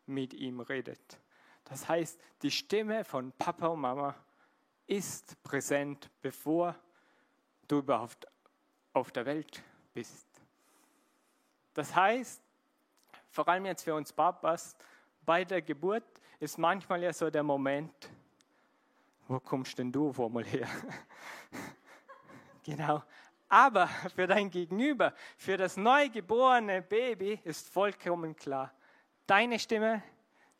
mit 0.06 0.34
ihm 0.34 0.60
redet. 0.60 1.18
Das 1.64 1.88
heißt, 1.88 2.20
die 2.42 2.50
Stimme 2.50 3.04
von 3.04 3.32
Papa 3.32 3.68
und 3.68 3.80
Mama 3.80 4.14
ist 4.86 5.42
präsent, 5.42 6.10
bevor 6.22 6.74
du 7.68 7.78
überhaupt 7.78 8.26
auf 8.92 9.10
der 9.10 9.26
Welt 9.26 9.62
bist. 9.94 10.26
Das 11.74 11.94
heißt, 11.94 12.42
vor 13.30 13.48
allem 13.48 13.66
jetzt 13.66 13.84
für 13.84 13.94
uns 13.94 14.12
Papas, 14.12 14.76
bei 15.22 15.44
der 15.44 15.62
Geburt 15.62 16.04
ist 16.40 16.58
manchmal 16.58 17.02
ja 17.02 17.12
so 17.12 17.30
der 17.30 17.42
Moment, 17.42 18.10
wo 19.28 19.38
kommst 19.38 19.78
denn 19.78 19.92
du 19.92 20.16
wohl 20.16 20.30
mal 20.30 20.44
her? 20.44 20.68
genau. 22.64 23.02
Aber 23.48 23.86
für 24.14 24.26
dein 24.26 24.50
Gegenüber, 24.50 25.14
für 25.36 25.56
das 25.56 25.76
neugeborene 25.76 26.82
Baby 26.82 27.40
ist 27.44 27.68
vollkommen 27.68 28.36
klar, 28.36 28.72
deine 29.26 29.58
Stimme, 29.58 30.02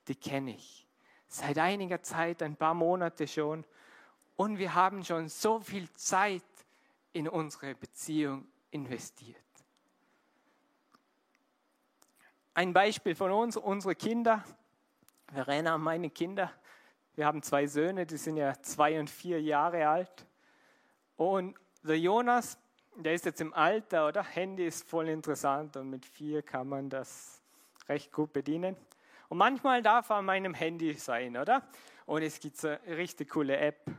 die 0.07 0.15
kenne 0.15 0.55
ich. 0.55 0.87
Seit 1.27 1.59
einiger 1.59 2.03
Zeit, 2.03 2.43
ein 2.43 2.57
paar 2.57 2.75
Monate 2.75 3.27
schon. 3.27 3.65
Und 4.37 4.59
wir 4.59 4.75
haben 4.75 5.05
schon 5.05 5.29
so 5.29 5.61
viel 5.61 5.91
Zeit 5.93 6.43
in 7.13 7.29
unsere 7.29 7.75
Beziehung 7.75 8.47
investiert. 8.71 9.37
Ein 12.55 12.73
Beispiel 12.73 13.15
von 13.15 13.31
uns, 13.31 13.57
unsere 13.57 13.95
Kinder, 13.95 14.45
Verena, 15.33 15.79
meine 15.79 16.11
Kinder, 16.11 16.53
wir 17.15 17.27
haben 17.27 17.43
zwei 17.43 17.67
Söhne, 17.67 18.07
die 18.07 18.17
sind 18.17 18.37
ja 18.37 18.55
zwei 18.63 18.99
und 18.99 19.11
vier 19.11 19.43
Jahre 19.43 19.89
alt. 19.89 20.27
Und 21.17 21.57
der 21.83 21.99
Jonas, 21.99 22.59
der 22.97 23.15
ist 23.15 23.25
jetzt 23.25 23.41
im 23.41 23.53
Alter, 23.55 24.09
oder? 24.09 24.23
Handy 24.23 24.67
ist 24.67 24.89
voll 24.89 25.09
interessant 25.09 25.77
und 25.77 25.91
mit 25.91 26.07
vier 26.07 26.43
kann 26.43 26.69
man 26.69 26.89
das 26.89 27.43
recht 27.89 28.13
gut 28.13 28.33
bedienen. 28.33 28.77
Und 29.29 29.39
manchmal 29.39 29.83
darf 29.83 30.11
er 30.11 30.17
an 30.17 30.25
meinem 30.25 30.55
Handy 30.55 30.95
sein, 30.95 31.37
oder? 31.37 31.63
Und 32.07 32.23
es 32.23 32.41
gibt 32.41 32.57
so 32.57 32.69
eine 32.69 32.97
richtig 32.97 33.31
coole 33.31 33.57
App, 33.57 33.91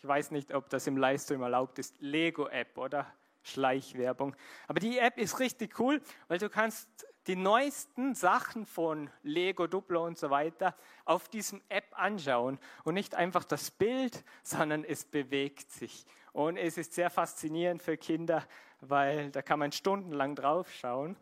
ich 0.00 0.06
weiß 0.06 0.30
nicht, 0.30 0.54
ob 0.54 0.68
das 0.70 0.86
im 0.86 0.96
Livestream 0.96 1.42
erlaubt 1.42 1.78
ist, 1.78 1.96
Lego-App 2.00 2.78
oder 2.78 3.06
Schleichwerbung. 3.42 4.36
Aber 4.68 4.78
die 4.78 4.98
App 4.98 5.18
ist 5.18 5.40
richtig 5.40 5.78
cool, 5.80 6.00
weil 6.28 6.38
du 6.38 6.48
kannst 6.48 6.88
die 7.26 7.36
neuesten 7.36 8.14
Sachen 8.14 8.64
von 8.64 9.10
Lego, 9.22 9.66
Duplo 9.66 10.04
und 10.04 10.16
so 10.16 10.30
weiter 10.30 10.74
auf 11.04 11.28
diesem 11.28 11.60
App 11.68 11.86
anschauen 11.92 12.58
und 12.84 12.94
nicht 12.94 13.14
einfach 13.14 13.44
das 13.44 13.70
Bild, 13.70 14.24
sondern 14.42 14.84
es 14.84 15.04
bewegt 15.04 15.70
sich. 15.70 16.06
Und 16.32 16.56
es 16.56 16.78
ist 16.78 16.94
sehr 16.94 17.10
faszinierend 17.10 17.82
für 17.82 17.96
Kinder, 17.96 18.46
weil 18.80 19.30
da 19.30 19.42
kann 19.42 19.58
man 19.58 19.72
stundenlang 19.72 20.36
drauf 20.36 20.72
schauen. 20.72 21.16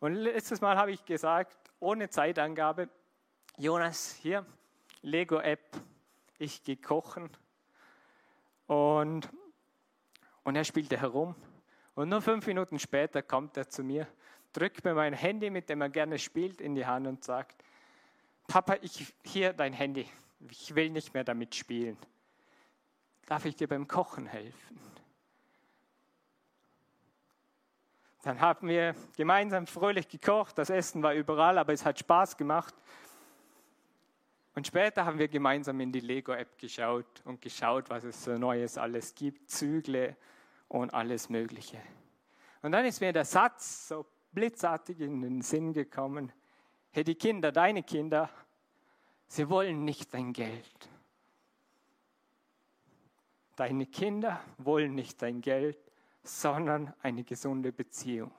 Und 0.00 0.14
letztes 0.14 0.60
Mal 0.60 0.76
habe 0.76 0.92
ich 0.92 1.04
gesagt, 1.04 1.56
ohne 1.80 2.10
Zeitangabe, 2.10 2.88
Jonas, 3.56 4.14
hier, 4.20 4.44
Lego-App, 5.00 5.76
ich 6.38 6.62
gehe 6.62 6.76
kochen 6.76 7.30
und, 8.68 9.28
und 10.44 10.54
er 10.54 10.64
spielte 10.64 11.00
herum. 11.00 11.34
Und 11.94 12.10
nur 12.10 12.22
fünf 12.22 12.46
Minuten 12.46 12.78
später 12.78 13.22
kommt 13.22 13.56
er 13.56 13.68
zu 13.68 13.82
mir, 13.82 14.06
drückt 14.52 14.84
mir 14.84 14.94
mein 14.94 15.14
Handy, 15.14 15.50
mit 15.50 15.68
dem 15.68 15.80
er 15.80 15.88
gerne 15.88 16.18
spielt, 16.18 16.60
in 16.60 16.76
die 16.76 16.86
Hand 16.86 17.08
und 17.08 17.24
sagt, 17.24 17.64
Papa, 18.46 18.76
ich, 18.82 19.12
hier 19.24 19.52
dein 19.52 19.72
Handy, 19.72 20.08
ich 20.48 20.74
will 20.74 20.90
nicht 20.90 21.12
mehr 21.12 21.24
damit 21.24 21.54
spielen. 21.54 21.98
Darf 23.26 23.44
ich 23.44 23.56
dir 23.56 23.68
beim 23.68 23.88
Kochen 23.88 24.26
helfen? 24.26 24.80
Dann 28.22 28.40
haben 28.40 28.68
wir 28.68 28.94
gemeinsam 29.16 29.66
fröhlich 29.66 30.08
gekocht, 30.08 30.58
das 30.58 30.70
Essen 30.70 31.02
war 31.02 31.14
überall, 31.14 31.56
aber 31.58 31.72
es 31.72 31.84
hat 31.84 31.98
Spaß 31.98 32.36
gemacht. 32.36 32.74
Und 34.58 34.66
später 34.66 35.04
haben 35.04 35.20
wir 35.20 35.28
gemeinsam 35.28 35.78
in 35.78 35.92
die 35.92 36.00
Lego-App 36.00 36.58
geschaut 36.58 37.22
und 37.24 37.40
geschaut, 37.40 37.90
was 37.90 38.02
es 38.02 38.24
so 38.24 38.36
Neues 38.36 38.76
alles 38.76 39.14
gibt, 39.14 39.48
Zügle 39.48 40.16
und 40.66 40.92
alles 40.92 41.28
Mögliche. 41.28 41.80
Und 42.62 42.72
dann 42.72 42.84
ist 42.84 43.00
mir 43.00 43.12
der 43.12 43.24
Satz 43.24 43.86
so 43.86 44.04
blitzartig 44.32 44.98
in 44.98 45.22
den 45.22 45.42
Sinn 45.42 45.72
gekommen, 45.72 46.32
hey, 46.90 47.04
die 47.04 47.14
Kinder, 47.14 47.52
deine 47.52 47.84
Kinder, 47.84 48.30
sie 49.28 49.48
wollen 49.48 49.84
nicht 49.84 50.12
dein 50.12 50.32
Geld. 50.32 50.90
Deine 53.54 53.86
Kinder 53.86 54.40
wollen 54.56 54.92
nicht 54.92 55.22
dein 55.22 55.40
Geld, 55.40 55.78
sondern 56.24 56.92
eine 57.00 57.22
gesunde 57.22 57.70
Beziehung. 57.70 58.32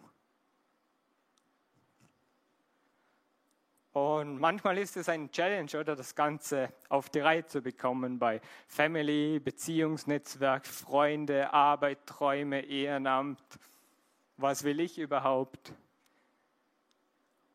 Und 3.93 4.39
manchmal 4.39 4.77
ist 4.77 4.97
es 4.97 5.09
ein 5.09 5.31
Challenge, 5.31 5.71
oder 5.79 5.95
das 5.95 6.13
Ganze 6.13 6.71
auf 6.89 7.09
die 7.09 7.19
Reihe 7.19 7.45
zu 7.45 7.61
bekommen 7.61 8.19
bei 8.19 8.39
Family, 8.67 9.39
Beziehungsnetzwerk, 9.39 10.67
Freunde, 10.67 11.51
Arbeit, 11.51 12.05
Träume, 12.05 12.61
Ehrenamt. 12.61 13.41
Was 14.37 14.63
will 14.63 14.79
ich 14.79 14.99
überhaupt? 14.99 15.73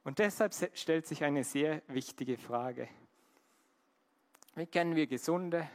Und 0.03 0.19
deshalb 0.19 0.53
stellt 0.75 1.07
sich 1.07 1.23
eine 1.23 1.45
sehr 1.45 1.83
wichtige 1.87 2.37
Frage. 2.37 2.89
Wie 4.57 4.67
können 4.67 4.97
wir 4.97 5.07
gesunde 5.07 5.69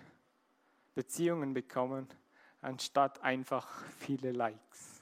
Beziehungen 0.94 1.54
bekommen, 1.54 2.08
anstatt 2.62 3.24
einfach 3.24 3.68
viele 4.00 4.32
Likes? 4.34 5.02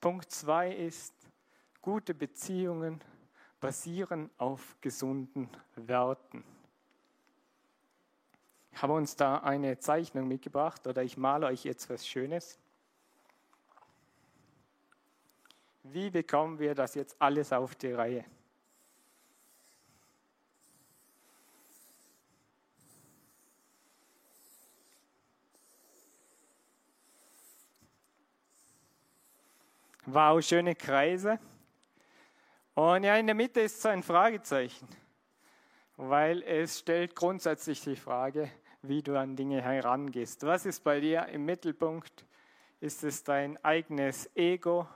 Punkt 0.00 0.30
zwei 0.30 0.74
ist, 0.74 1.14
gute 1.80 2.14
Beziehungen 2.14 3.00
basieren 3.64 4.28
auf 4.36 4.76
gesunden 4.82 5.48
Werten. 5.74 6.44
Ich 8.70 8.82
habe 8.82 8.92
uns 8.92 9.16
da 9.16 9.38
eine 9.38 9.78
Zeichnung 9.78 10.28
mitgebracht 10.28 10.86
oder 10.86 11.02
ich 11.02 11.16
male 11.16 11.46
euch 11.46 11.64
jetzt 11.64 11.88
was 11.88 12.06
Schönes. 12.06 12.58
Wie 15.82 16.10
bekommen 16.10 16.58
wir 16.58 16.74
das 16.74 16.94
jetzt 16.94 17.16
alles 17.18 17.54
auf 17.54 17.74
die 17.74 17.92
Reihe? 17.92 18.26
Wow, 30.04 30.42
schöne 30.42 30.74
Kreise. 30.74 31.38
Und 32.74 33.04
ja, 33.04 33.16
in 33.16 33.26
der 33.26 33.36
Mitte 33.36 33.60
ist 33.60 33.80
so 33.80 33.88
ein 33.88 34.02
Fragezeichen, 34.02 34.88
weil 35.96 36.42
es 36.42 36.80
stellt 36.80 37.14
grundsätzlich 37.14 37.80
die 37.82 37.94
Frage, 37.94 38.50
wie 38.82 39.00
du 39.00 39.16
an 39.16 39.36
Dinge 39.36 39.62
herangehst. 39.62 40.42
Was 40.44 40.66
ist 40.66 40.82
bei 40.82 40.98
dir 40.98 41.26
im 41.26 41.44
Mittelpunkt? 41.44 42.26
Ist 42.80 43.04
es 43.04 43.22
dein 43.22 43.62
eigenes 43.64 44.28
Ego 44.34 44.88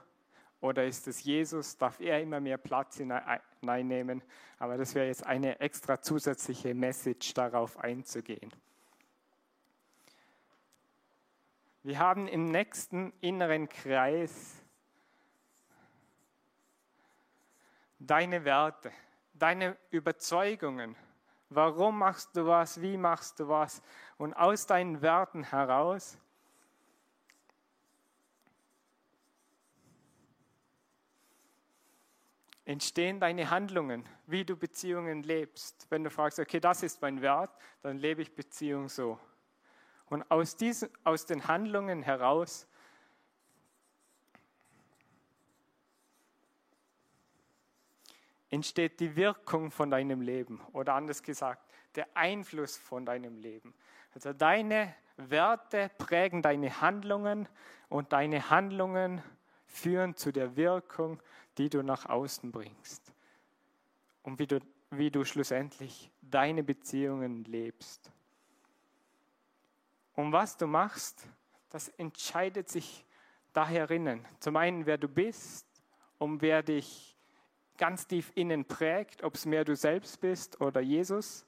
oder 0.59 0.85
ist 0.85 1.07
es 1.07 1.23
Jesus? 1.23 1.77
Darf 1.77 2.01
er 2.01 2.21
immer 2.21 2.41
mehr 2.41 2.57
Platz 2.57 2.97
hineinnehmen? 2.97 4.21
Aber 4.57 4.77
das 4.77 4.93
wäre 4.93 5.07
jetzt 5.07 5.25
eine 5.25 5.61
extra 5.61 6.01
zusätzliche 6.01 6.73
Message, 6.73 7.33
darauf 7.33 7.79
einzugehen. 7.79 8.51
Wir 11.81 11.97
haben 11.97 12.27
im 12.27 12.43
nächsten 12.43 13.13
inneren 13.21 13.69
Kreis 13.69 14.58
deine 17.99 18.45
Werte, 18.45 18.91
deine 19.33 19.77
Überzeugungen. 19.91 20.95
Warum 21.49 21.99
machst 21.99 22.35
du 22.35 22.45
was? 22.45 22.81
Wie 22.81 22.97
machst 22.97 23.39
du 23.39 23.49
was? 23.49 23.81
Und 24.17 24.33
aus 24.33 24.65
deinen 24.65 25.01
Werten 25.01 25.43
heraus 25.43 26.17
entstehen 32.65 33.19
deine 33.19 33.49
Handlungen, 33.49 34.07
wie 34.27 34.45
du 34.45 34.55
Beziehungen 34.55 35.23
lebst. 35.23 35.87
Wenn 35.89 36.03
du 36.03 36.11
fragst, 36.11 36.37
okay, 36.37 36.59
das 36.59 36.83
ist 36.83 37.01
mein 37.01 37.19
Wert, 37.21 37.49
dann 37.81 37.97
lebe 37.97 38.21
ich 38.21 38.35
Beziehung 38.35 38.89
so. 38.89 39.19
Und 40.05 40.29
aus, 40.29 40.55
diesen, 40.55 40.89
aus 41.03 41.25
den 41.25 41.47
Handlungen 41.47 42.03
heraus 42.03 42.67
entsteht 48.49 48.99
die 48.99 49.15
Wirkung 49.15 49.71
von 49.71 49.91
deinem 49.91 50.21
Leben 50.21 50.61
oder 50.73 50.95
anders 50.95 51.21
gesagt, 51.23 51.69
der 51.95 52.07
Einfluss 52.15 52.77
von 52.77 53.05
deinem 53.05 53.37
Leben. 53.37 53.73
Also 54.13 54.33
deine 54.33 54.95
Werte 55.17 55.91
prägen 55.97 56.41
deine 56.41 56.81
Handlungen 56.81 57.47
und 57.89 58.13
deine 58.13 58.49
Handlungen 58.49 59.21
führen 59.65 60.15
zu 60.15 60.31
der 60.31 60.55
Wirkung, 60.55 61.21
die 61.57 61.69
du 61.69 61.83
nach 61.83 62.05
außen 62.05 62.51
bringst 62.51 63.13
und 64.23 64.39
wie 64.39 64.47
du, 64.47 64.59
wie 64.91 65.11
du 65.11 65.23
schlussendlich 65.25 66.11
deine 66.21 66.63
Beziehungen 66.63 67.43
lebst. 67.43 68.11
Und 70.15 70.31
was 70.31 70.57
du 70.57 70.67
machst, 70.67 71.27
das 71.69 71.89
entscheidet 71.89 72.69
sich 72.69 73.05
daherinnen. 73.53 74.25
Zum 74.39 74.57
einen, 74.57 74.85
wer 74.85 74.97
du 74.97 75.07
bist 75.07 75.65
und 76.17 76.41
wer 76.41 76.63
dich 76.63 77.08
ganz 77.79 78.05
tief 78.05 78.31
innen 78.35 78.65
prägt, 78.65 79.23
ob 79.23 79.33
es 79.33 79.47
mehr 79.47 79.65
du 79.65 79.75
selbst 79.75 80.19
bist 80.19 80.61
oder 80.61 80.81
Jesus. 80.81 81.45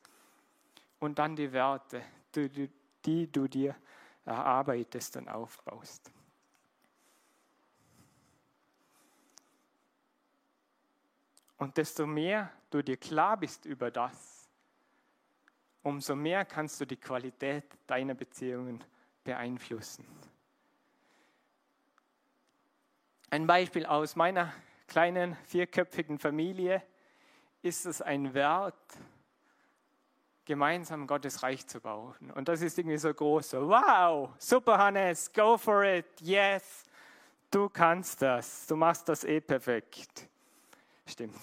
Und 1.00 1.20
dann 1.20 1.36
die 1.36 1.52
Werte, 1.52 2.02
die, 2.34 2.50
die, 2.50 2.70
die 3.06 3.32
du 3.32 3.48
dir 3.48 3.76
erarbeitest 4.26 5.18
und 5.18 5.28
aufbaust. 5.28 6.12
Und 11.58 11.78
desto 11.78 12.08
mehr 12.08 12.52
du 12.72 12.82
dir 12.82 12.98
klar 12.98 13.38
bist 13.38 13.66
über 13.66 13.92
das, 13.92 14.50
umso 15.84 16.16
mehr 16.16 16.46
kannst 16.46 16.80
du 16.80 16.86
die 16.86 16.98
Qualität 16.98 17.66
deiner 17.86 18.14
Beziehungen 18.14 18.84
beeinflussen. 19.24 20.06
Ein 23.30 23.46
Beispiel 23.46 23.86
aus 23.86 24.16
meiner 24.16 24.54
kleinen 24.92 25.38
vierköpfigen 25.46 26.20
Familie 26.20 26.84
ist 27.62 27.86
es 27.86 28.02
ein 28.02 28.34
Wert, 28.34 28.76
gemeinsam 30.44 31.08
Gottes 31.08 31.44
Reich 31.44 31.66
zu 31.66 31.80
bauen. 31.80 32.30
Und 32.32 32.50
das 32.50 32.62
ist 32.62 32.78
irgendwie 32.78 32.98
so 32.98 33.14
groß, 33.14 33.52
so 33.52 33.70
wow, 33.70 34.32
super 34.38 34.78
Hannes, 34.78 35.32
go 35.32 35.58
for 35.58 35.86
it, 35.86 36.08
yes, 36.20 36.84
du 37.50 37.70
kannst 37.70 38.22
das, 38.22 38.68
du 38.68 38.76
machst 38.76 39.08
das 39.08 39.24
eh 39.24 39.40
perfekt. 39.40 40.28
Stimmt. 41.06 41.38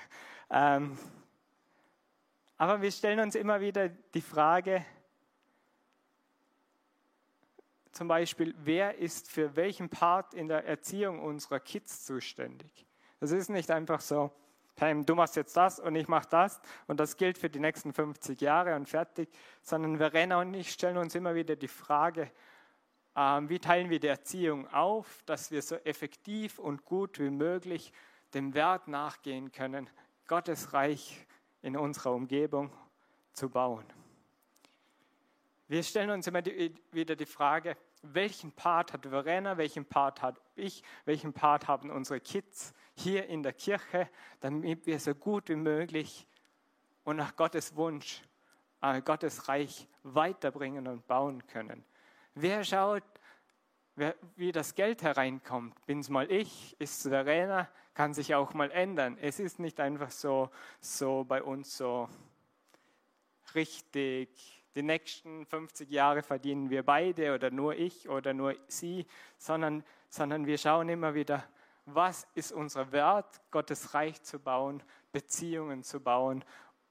ähm, 0.50 0.96
aber 2.56 2.80
wir 2.80 2.90
stellen 2.90 3.20
uns 3.20 3.34
immer 3.34 3.60
wieder 3.60 3.90
die 3.90 4.22
Frage, 4.22 4.82
zum 7.92 8.08
Beispiel, 8.08 8.54
wer 8.56 8.96
ist 8.96 9.30
für 9.30 9.54
welchen 9.56 9.90
Part 9.90 10.32
in 10.32 10.48
der 10.48 10.64
Erziehung 10.64 11.20
unserer 11.20 11.60
Kids 11.60 12.06
zuständig? 12.06 12.86
Es 13.24 13.32
ist 13.32 13.48
nicht 13.48 13.70
einfach 13.70 14.00
so, 14.00 14.30
hey, 14.76 15.02
du 15.04 15.14
machst 15.14 15.36
jetzt 15.36 15.56
das 15.56 15.80
und 15.80 15.94
ich 15.96 16.08
mache 16.08 16.28
das 16.28 16.60
und 16.86 17.00
das 17.00 17.16
gilt 17.16 17.38
für 17.38 17.48
die 17.48 17.58
nächsten 17.58 17.92
50 17.92 18.40
Jahre 18.40 18.76
und 18.76 18.88
fertig, 18.88 19.30
sondern 19.62 19.96
Verena 19.96 20.40
und 20.40 20.52
ich 20.54 20.70
stellen 20.70 20.98
uns 20.98 21.14
immer 21.14 21.34
wieder 21.34 21.56
die 21.56 21.68
Frage, 21.68 22.30
ähm, 23.16 23.48
wie 23.48 23.58
teilen 23.58 23.90
wir 23.90 24.00
die 24.00 24.08
Erziehung 24.08 24.68
auf, 24.72 25.22
dass 25.24 25.50
wir 25.50 25.62
so 25.62 25.76
effektiv 25.76 26.58
und 26.58 26.84
gut 26.84 27.18
wie 27.18 27.30
möglich 27.30 27.92
dem 28.34 28.54
Wert 28.54 28.88
nachgehen 28.88 29.52
können, 29.52 29.88
Gottes 30.26 30.72
Reich 30.72 31.26
in 31.62 31.76
unserer 31.76 32.12
Umgebung 32.12 32.70
zu 33.32 33.48
bauen. 33.48 33.86
Wir 35.66 35.82
stellen 35.82 36.10
uns 36.10 36.26
immer 36.26 36.42
die, 36.42 36.74
wieder 36.92 37.16
die 37.16 37.26
Frage, 37.26 37.76
welchen 38.02 38.52
Part 38.52 38.92
hat 38.92 39.06
Verena, 39.06 39.56
welchen 39.56 39.86
Part 39.86 40.20
hat 40.20 40.40
ich, 40.56 40.82
welchen 41.04 41.32
Part 41.32 41.68
haben 41.68 41.90
unsere 41.90 42.20
Kids 42.20 42.74
hier 42.94 43.26
in 43.26 43.42
der 43.42 43.52
Kirche, 43.52 44.08
damit 44.40 44.86
wir 44.86 44.98
so 44.98 45.14
gut 45.14 45.48
wie 45.48 45.56
möglich 45.56 46.26
und 47.04 47.16
nach 47.16 47.36
Gottes 47.36 47.76
Wunsch 47.76 48.22
äh, 48.80 49.00
Gottes 49.02 49.48
Reich 49.48 49.88
weiterbringen 50.02 50.86
und 50.86 51.06
bauen 51.06 51.46
können. 51.46 51.84
Wer 52.34 52.64
schaut, 52.64 53.02
wie 54.36 54.52
das 54.52 54.74
Geld 54.74 55.02
hereinkommt? 55.02 55.86
Bin 55.86 56.00
es 56.00 56.08
mal 56.08 56.30
ich? 56.30 56.76
Ist 56.78 57.04
es 57.04 57.08
Verena? 57.08 57.68
Kann 57.94 58.12
sich 58.12 58.34
auch 58.34 58.52
mal 58.54 58.70
ändern. 58.72 59.16
Es 59.20 59.38
ist 59.38 59.58
nicht 59.60 59.78
einfach 59.80 60.10
so, 60.10 60.50
so 60.80 61.24
bei 61.24 61.42
uns 61.42 61.76
so 61.76 62.08
richtig 63.54 64.64
die 64.74 64.82
nächsten 64.82 65.46
50 65.46 65.88
Jahre 65.90 66.22
verdienen 66.22 66.68
wir 66.68 66.82
beide 66.82 67.34
oder 67.34 67.50
nur 67.50 67.76
ich 67.76 68.08
oder 68.08 68.34
nur 68.34 68.56
sie, 68.66 69.06
sondern, 69.38 69.84
sondern 70.08 70.46
wir 70.46 70.58
schauen 70.58 70.88
immer 70.88 71.14
wieder, 71.14 71.44
was 71.86 72.26
ist 72.34 72.52
unser 72.52 72.92
Wert, 72.92 73.40
Gottes 73.50 73.94
Reich 73.94 74.22
zu 74.22 74.38
bauen, 74.38 74.82
Beziehungen 75.12 75.82
zu 75.82 76.00
bauen 76.00 76.44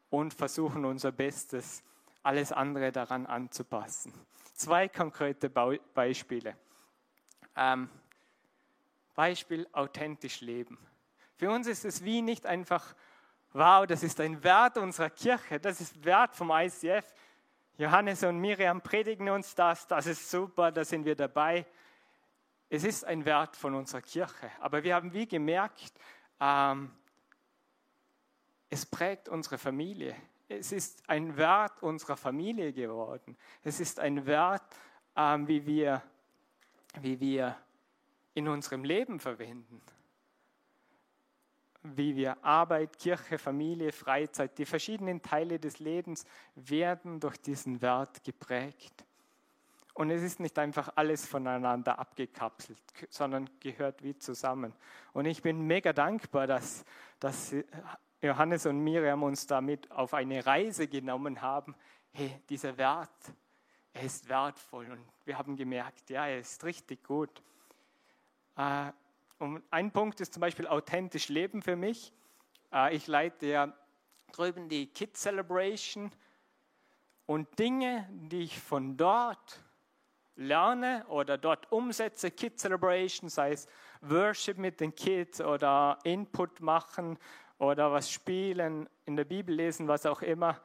und 0.10 0.34
versuchen 0.34 0.86
unser 0.86 1.12
Bestes, 1.12 1.84
alles 2.22 2.52
andere 2.52 2.92
daran 2.92 3.26
anzupassen. 3.26 4.14
Zwei 4.54 4.88
konkrete 4.88 5.50
Beispiele. 5.50 6.56
Ähm, 7.56 7.90
Beispiel 9.16 9.68
authentisch 9.72 10.42
leben. 10.42 10.78
Für 11.36 11.52
uns 11.52 11.68
ist 11.68 11.86
es 11.86 12.04
wie 12.04 12.22
nicht 12.22 12.46
einfach, 12.46 12.96
wow, 13.54 13.86
das 13.86 14.04
ist 14.04 14.20
ein 14.20 14.44
Wert 14.44 14.78
unserer 14.78 15.10
Kirche, 15.10 15.60
das 15.60 15.82
ist 15.82 16.04
Wert 16.06 16.36
vom 16.36 16.52
ICF. 16.52 17.14
Johannes 17.78 18.24
und 18.24 18.40
Miriam 18.40 18.82
predigen 18.82 19.30
uns 19.30 19.56
das, 19.56 19.88
das 19.88 20.06
ist 20.06 20.30
super, 20.30 20.72
da 20.72 20.86
sind 20.86 21.06
wir 21.06 21.16
dabei. 21.16 21.66
Es 22.74 22.84
ist 22.84 23.06
ein 23.06 23.24
Wert 23.24 23.56
von 23.56 23.76
unserer 23.76 24.02
Kirche, 24.02 24.50
aber 24.60 24.84
wir 24.84 24.96
haben 24.96 25.14
wie 25.14 25.28
gemerkt, 25.28 25.94
ähm, 26.40 26.90
es 28.68 28.84
prägt 28.84 29.30
unsere 29.30 29.60
Familie. 29.60 30.16
Es 30.48 30.72
ist 30.72 31.08
ein 31.08 31.38
Wert 31.38 31.84
unserer 31.84 32.18
Familie 32.18 32.74
geworden. 32.74 33.38
Es 33.62 33.80
ist 33.80 34.00
ein 34.00 34.26
Wert, 34.26 34.64
ähm, 35.16 35.48
wie, 35.48 35.64
wir, 35.68 36.02
wie 37.00 37.20
wir 37.20 37.56
in 38.34 38.48
unserem 38.48 38.84
Leben 38.84 39.20
verwenden 39.20 39.80
wie 41.84 42.16
wir 42.16 42.44
Arbeit, 42.44 42.98
Kirche, 42.98 43.38
Familie, 43.38 43.92
Freizeit, 43.92 44.58
die 44.58 44.66
verschiedenen 44.66 45.22
Teile 45.22 45.60
des 45.60 45.80
Lebens 45.80 46.26
werden 46.56 47.20
durch 47.20 47.38
diesen 47.38 47.82
Wert 47.82 48.24
geprägt. 48.24 49.04
Und 49.94 50.10
es 50.10 50.24
ist 50.24 50.40
nicht 50.40 50.58
einfach 50.58 50.92
alles 50.96 51.28
voneinander 51.28 52.00
abgekapselt, 52.00 52.82
sondern 53.10 53.50
gehört 53.60 54.04
wie 54.04 54.18
zusammen. 54.18 54.74
Und 55.14 55.26
ich 55.26 55.42
bin 55.44 55.62
mega 55.68 55.94
dankbar, 55.94 56.48
dass, 56.48 56.84
dass 57.20 57.56
Johannes 58.22 58.66
und 58.66 58.80
Miriam 58.80 59.22
uns 59.22 59.46
damit 59.46 59.92
auf 59.92 60.14
eine 60.14 60.46
Reise 60.46 60.88
genommen 60.88 61.42
haben. 61.42 61.76
Hey, 62.12 62.42
dieser 62.50 62.78
Wert, 62.78 63.10
er 63.94 64.04
ist 64.04 64.28
wertvoll. 64.28 64.90
Und 64.90 65.06
wir 65.26 65.38
haben 65.38 65.56
gemerkt, 65.56 66.10
ja, 66.10 66.26
er 66.26 66.40
ist 66.40 66.64
richtig 66.64 67.04
gut. 67.04 67.44
Äh, 68.56 68.92
und 69.38 69.62
ein 69.70 69.92
Punkt 69.92 70.22
ist 70.22 70.34
zum 70.34 70.42
Beispiel 70.42 70.68
authentisch 70.68 71.30
leben 71.30 71.62
für 71.62 71.76
mich. 71.76 72.12
Äh, 72.72 72.96
ich 72.96 73.06
leite 73.08 73.46
ja 73.46 73.74
drüben 74.32 74.70
die 74.70 74.88
Kids 74.88 75.22
Celebration 75.22 76.12
und 77.28 77.60
Dinge, 77.60 78.10
die 78.10 78.44
ich 78.44 78.60
von 78.60 78.98
dort 78.98 79.60
lerne 80.36 81.06
oder 81.08 81.38
dort 81.38 81.72
umsetze, 81.72 82.32
Kids 82.32 82.62
Celebration, 82.62 83.30
sei 83.30 83.52
es 83.52 83.68
Worship 84.02 84.58
mit 84.58 84.80
den 84.80 84.94
Kids 84.96 85.42
oder 85.42 86.00
Input 86.04 86.60
machen 86.60 87.18
oder 87.58 87.92
was 87.92 88.12
spielen, 88.12 88.90
in 89.06 89.16
der 89.16 89.26
Bibel 89.26 89.56
lesen, 89.56 89.88
was 89.88 90.06
auch 90.06 90.22
immer, 90.22 90.60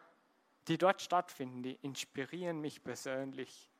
die 0.68 0.78
dort 0.78 1.00
stattfinden, 1.00 1.62
die 1.62 1.74
inspirieren 1.82 2.60
mich 2.60 2.82
persönlich 2.82 3.70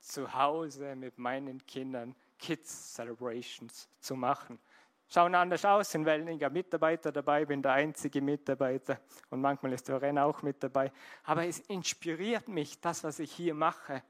zu 0.00 0.34
Hause 0.34 0.96
mit 0.96 1.18
meinen 1.18 1.64
Kindern 1.66 2.14
Kids 2.38 2.94
Celebrations 2.94 3.88
zu 4.00 4.16
machen. 4.16 4.58
Schauen 5.08 5.34
anders 5.34 5.64
aus, 5.64 5.90
sind 5.90 6.06
weniger 6.06 6.50
Mitarbeiter 6.50 7.12
dabei, 7.12 7.44
bin 7.44 7.62
der 7.62 7.72
einzige 7.72 8.20
Mitarbeiter 8.20 9.00
und 9.30 9.40
manchmal 9.40 9.72
ist 9.72 9.86
Verena 9.86 10.24
auch 10.24 10.42
mit 10.42 10.62
dabei. 10.62 10.90
Aber 11.24 11.46
es 11.46 11.60
inspiriert 11.60 12.48
mich, 12.48 12.80
das, 12.80 13.04
was 13.04 13.18
ich 13.18 13.32
hier 13.32 13.54
mache, 13.54 14.02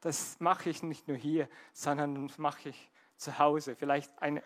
das 0.00 0.38
mache 0.40 0.70
ich 0.70 0.82
nicht 0.82 1.08
nur 1.08 1.16
hier, 1.16 1.48
sondern 1.72 2.26
das 2.28 2.38
mache 2.38 2.70
ich 2.70 2.90
zu 3.16 3.38
Hause. 3.38 3.74
Vielleicht 3.76 4.10
eine, 4.22 4.42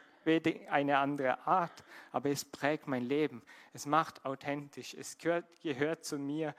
eine 0.70 0.98
andere 0.98 1.46
Art, 1.46 1.84
aber 2.10 2.30
es 2.30 2.44
prägt 2.44 2.86
mein 2.86 3.02
Leben. 3.02 3.42
Es 3.72 3.86
macht 3.86 4.24
authentisch. 4.24 4.94
Es 4.94 5.18
gehört, 5.18 5.44
gehört 5.62 6.04
zu 6.04 6.18
mir, 6.18 6.54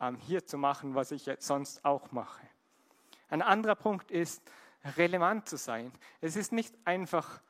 ähm, 0.00 0.16
hier 0.16 0.44
zu 0.44 0.58
machen, 0.58 0.94
was 0.94 1.10
ich 1.10 1.30
sonst 1.38 1.84
auch 1.84 2.10
mache. 2.12 2.42
Ein 3.28 3.42
anderer 3.42 3.74
Punkt 3.74 4.10
ist, 4.10 4.42
relevant 4.96 5.48
zu 5.48 5.56
sein. 5.56 5.92
Es 6.20 6.36
ist 6.36 6.52
nicht 6.52 6.74
einfach 6.84 7.40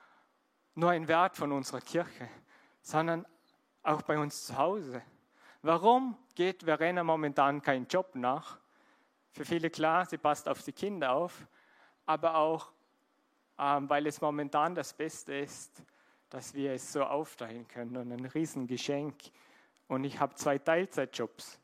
nur 0.75 0.91
ein 0.91 1.09
Wert 1.09 1.37
von 1.37 1.53
unserer 1.53 1.81
Kirche, 1.81 2.29
sondern 2.81 3.27
auch 3.83 4.03
bei 4.03 4.19
uns 4.19 4.47
zu 4.47 4.57
Hause. 4.57 5.03
Warum 5.63 6.17
geht 6.35 6.65
Verena 6.65 7.03
momentan 7.03 7.63
keinen 7.63 7.87
Job 7.87 8.15
nach? 8.15 8.59
Für 9.35 9.45
viele 9.45 9.69
klar, 9.69 10.07
sie 10.07 10.17
passt 10.17 10.49
auf 10.49 10.63
die 10.63 10.73
Kinder 10.73 11.13
auf, 11.13 11.49
aber 12.07 12.37
auch, 12.37 12.71
ähm, 13.59 13.91
weil 13.91 14.07
es 14.07 14.21
momentan 14.21 14.77
das 14.77 14.93
Beste 14.93 15.35
ist, 15.35 15.83
dass 16.31 16.55
wir 16.55 16.73
es 16.73 16.93
so 16.93 17.03
aufteilen 17.03 17.67
können 17.67 17.97
und 17.97 18.13
ein 18.13 18.27
Riesengeschenk. 18.27 19.17
Und 19.89 20.05
ich 20.05 20.21
habe 20.21 20.37
zwei 20.37 20.59
Teilzeitjobs. 20.59 21.59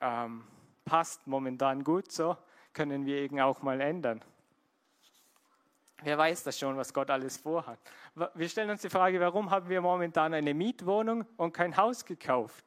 Ähm, 0.00 0.44
passt 0.84 1.26
momentan 1.26 1.82
gut 1.82 2.12
so, 2.12 2.36
können 2.72 3.06
wir 3.06 3.16
eben 3.16 3.40
auch 3.40 3.60
mal 3.62 3.80
ändern. 3.80 4.22
Wer 6.04 6.16
weiß 6.16 6.44
das 6.44 6.56
schon, 6.56 6.76
was 6.76 6.94
Gott 6.94 7.10
alles 7.10 7.38
vorhat? 7.38 7.78
Wir 8.34 8.48
stellen 8.48 8.70
uns 8.70 8.82
die 8.82 8.90
Frage, 8.90 9.18
warum 9.18 9.50
haben 9.50 9.68
wir 9.68 9.80
momentan 9.80 10.32
eine 10.32 10.54
Mietwohnung 10.54 11.26
und 11.36 11.52
kein 11.52 11.76
Haus 11.76 12.04
gekauft? 12.04 12.64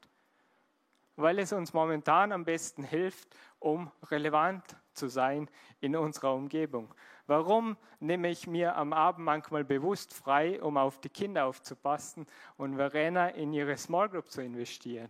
Weil 1.17 1.39
es 1.39 1.53
uns 1.53 1.73
momentan 1.73 2.33
am 2.33 2.43
besten 2.43 2.83
hilft, 2.83 3.35
um 3.65 3.91
relevant 4.11 4.77
zu 4.93 5.07
sein 5.07 5.49
in 5.81 5.95
unserer 5.95 6.35
Umgebung. 6.35 6.93
Warum 7.25 7.77
nehme 7.99 8.29
ich 8.29 8.45
mir 8.45 8.75
am 8.75 8.93
Abend 8.93 9.25
manchmal 9.25 9.63
bewusst 9.63 10.13
frei, 10.13 10.61
um 10.61 10.77
auf 10.77 11.01
die 11.01 11.09
Kinder 11.09 11.45
aufzupassen 11.45 12.27
und 12.57 12.75
Verena 12.75 13.29
in 13.29 13.51
ihre 13.53 13.75
Small 13.75 14.07
Group 14.09 14.29
zu 14.29 14.43
investieren? 14.43 15.09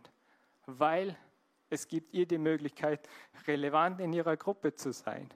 Weil 0.67 1.17
es 1.69 1.89
gibt 1.89 2.13
ihr 2.13 2.25
die 2.25 2.37
Möglichkeit, 2.37 3.09
relevant 3.45 3.99
in 3.99 4.13
ihrer 4.13 4.37
Gruppe 4.37 4.73
zu 4.73 4.93
sein. 4.93 5.29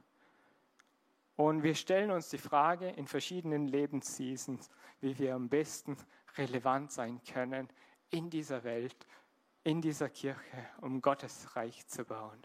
Und 1.35 1.63
wir 1.63 1.75
stellen 1.75 2.11
uns 2.11 2.29
die 2.29 2.37
Frage 2.37 2.87
in 2.87 3.05
verschiedenen 3.05 3.67
Lebensseasons, 3.67 4.69
wie 5.01 5.19
wir 5.19 5.35
am 5.35 5.49
besten 5.49 5.97
relevant 6.37 6.93
sein 6.93 7.19
können 7.23 7.67
in 8.11 8.29
dieser 8.29 8.63
Welt, 8.63 9.05
in 9.65 9.81
dieser 9.81 10.07
Kirche, 10.07 10.69
um 10.79 11.01
Gottes 11.01 11.53
Reich 11.57 11.85
zu 11.87 12.05
bauen. 12.05 12.39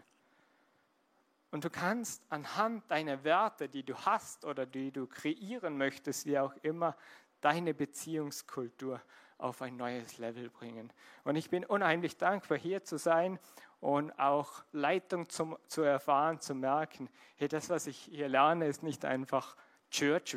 Und 1.51 1.63
du 1.63 1.69
kannst 1.69 2.23
anhand 2.29 2.89
deiner 2.91 3.23
Werte, 3.23 3.69
die 3.69 3.83
du 3.83 3.95
hast 3.95 4.45
oder 4.45 4.65
die 4.65 4.91
du 4.91 5.07
kreieren 5.07 5.77
möchtest, 5.77 6.25
wie 6.25 6.37
auch 6.39 6.53
immer, 6.63 6.95
deine 7.41 7.73
Beziehungskultur 7.73 9.01
auf 9.37 9.61
ein 9.61 9.77
neues 9.77 10.17
Level 10.17 10.49
bringen. 10.49 10.91
Und 11.23 11.35
ich 11.35 11.49
bin 11.49 11.65
unheimlich 11.65 12.17
dankbar, 12.17 12.57
hier 12.57 12.83
zu 12.83 12.97
sein 12.97 13.39
und 13.79 14.17
auch 14.17 14.63
Leitung 14.71 15.29
zum, 15.29 15.57
zu 15.67 15.81
erfahren, 15.81 16.39
zu 16.39 16.55
merken, 16.55 17.09
hey, 17.35 17.47
das, 17.47 17.69
was 17.69 17.87
ich 17.87 17.97
hier 17.97 18.29
lerne, 18.29 18.67
ist 18.67 18.83
nicht 18.83 19.05
einfach 19.05 19.55
Church 19.91 20.35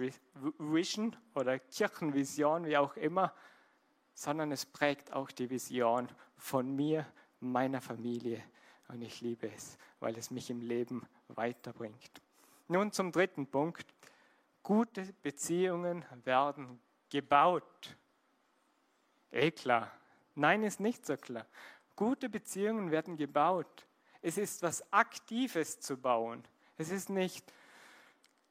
Vision 0.58 1.16
oder 1.34 1.58
Kirchenvision, 1.58 2.66
wie 2.66 2.76
auch 2.76 2.96
immer, 2.96 3.32
sondern 4.14 4.52
es 4.52 4.66
prägt 4.66 5.12
auch 5.12 5.30
die 5.30 5.48
Vision 5.48 6.08
von 6.36 6.74
mir, 6.74 7.06
meiner 7.40 7.80
Familie. 7.80 8.42
Und 8.88 9.02
ich 9.02 9.20
liebe 9.20 9.50
es, 9.50 9.76
weil 10.00 10.16
es 10.16 10.30
mich 10.30 10.50
im 10.50 10.62
Leben 10.62 11.06
weiterbringt. 11.28 12.22
Nun 12.68 12.92
zum 12.92 13.12
dritten 13.12 13.46
Punkt. 13.46 13.86
Gute 14.62 15.12
Beziehungen 15.22 16.04
werden 16.24 16.80
gebaut. 17.10 17.96
Eh 19.30 19.50
klar. 19.50 19.92
Nein, 20.34 20.62
ist 20.62 20.80
nicht 20.80 21.04
so 21.04 21.16
klar. 21.16 21.46
Gute 21.96 22.28
Beziehungen 22.28 22.90
werden 22.90 23.16
gebaut. 23.16 23.86
Es 24.22 24.38
ist 24.38 24.62
was 24.62 24.92
Aktives 24.92 25.80
zu 25.80 25.96
bauen. 25.96 26.44
Es 26.76 26.90
ist 26.90 27.08
nicht, 27.10 27.52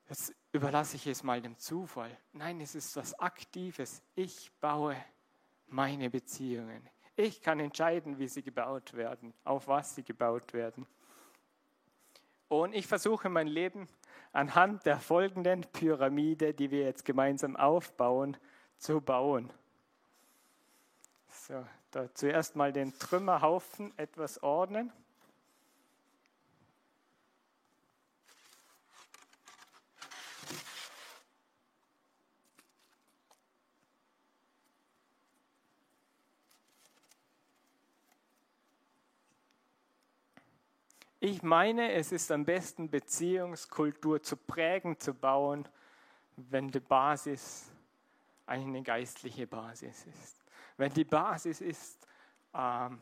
jetzt 0.09 0.33
überlasse 0.51 0.95
ich 0.97 1.07
es 1.07 1.23
mal 1.23 1.41
dem 1.41 1.57
Zufall. 1.57 2.15
Nein, 2.33 2.61
es 2.61 2.75
ist 2.75 2.95
was 2.95 3.17
Aktives. 3.19 4.01
Ich 4.15 4.51
baue 4.59 4.95
meine 5.67 6.09
Beziehungen. 6.09 6.89
Ich 7.19 7.41
kann 7.41 7.59
entscheiden, 7.59 8.19
wie 8.19 8.27
sie 8.27 8.43
gebaut 8.43 8.93
werden, 8.93 9.33
auf 9.43 9.67
was 9.67 9.95
sie 9.95 10.03
gebaut 10.03 10.53
werden. 10.53 10.85
Und 12.47 12.75
ich 12.75 12.85
versuche 12.85 13.27
mein 13.27 13.47
Leben 13.47 13.87
anhand 14.33 14.85
der 14.85 14.99
folgenden 14.99 15.61
Pyramide, 15.73 16.53
die 16.53 16.69
wir 16.69 16.83
jetzt 16.83 17.05
gemeinsam 17.05 17.55
aufbauen, 17.55 18.37
zu 18.77 19.01
bauen. 19.01 19.51
So, 21.27 21.65
zuerst 22.13 22.55
mal 22.55 22.71
den 22.71 22.93
Trümmerhaufen 22.99 23.97
etwas 23.97 24.43
ordnen. 24.43 24.93
Ich 41.27 41.43
meine, 41.43 41.91
es 41.91 42.11
ist 42.11 42.31
am 42.31 42.45
besten, 42.45 42.89
Beziehungskultur 42.89 44.21
zu 44.21 44.37
prägen, 44.37 44.99
zu 44.99 45.13
bauen, 45.13 45.67
wenn 46.37 46.69
die 46.69 46.79
Basis 46.79 47.69
eine 48.45 48.81
geistliche 48.81 49.45
Basis 49.45 50.05
ist 50.05 50.37
wenn 50.77 50.93
die 50.93 51.03
Basis 51.03 51.59
ist, 51.59 52.07
ähm, 52.53 53.01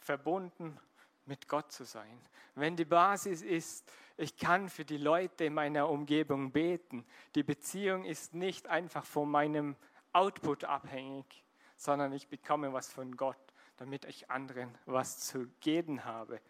verbunden 0.00 0.78
mit 1.26 1.48
Gott 1.48 1.72
zu 1.72 1.84
sein. 1.84 2.20
Wenn 2.54 2.76
die 2.76 2.84
Basis 2.84 3.42
ist, 3.42 3.90
ich 4.16 4.36
kann 4.36 4.68
für 4.68 4.84
die 4.84 4.96
Leute 4.96 5.44
in 5.44 5.54
meiner 5.54 5.88
Umgebung 5.88 6.50
beten. 6.50 7.06
Die 7.34 7.44
Beziehung 7.44 8.04
ist 8.04 8.34
nicht 8.34 8.66
einfach 8.66 9.04
von 9.04 9.30
meinem 9.30 9.76
Output 10.12 10.64
abhängig, 10.64 11.44
sondern 11.76 12.12
ich 12.12 12.28
bekomme 12.28 12.72
was 12.72 12.90
von 12.90 13.16
Gott, 13.16 13.36
damit 13.76 14.04
ich 14.06 14.28
anderen 14.30 14.76
was 14.86 15.20
zu 15.20 15.46
geben 15.60 16.04
habe. 16.04 16.40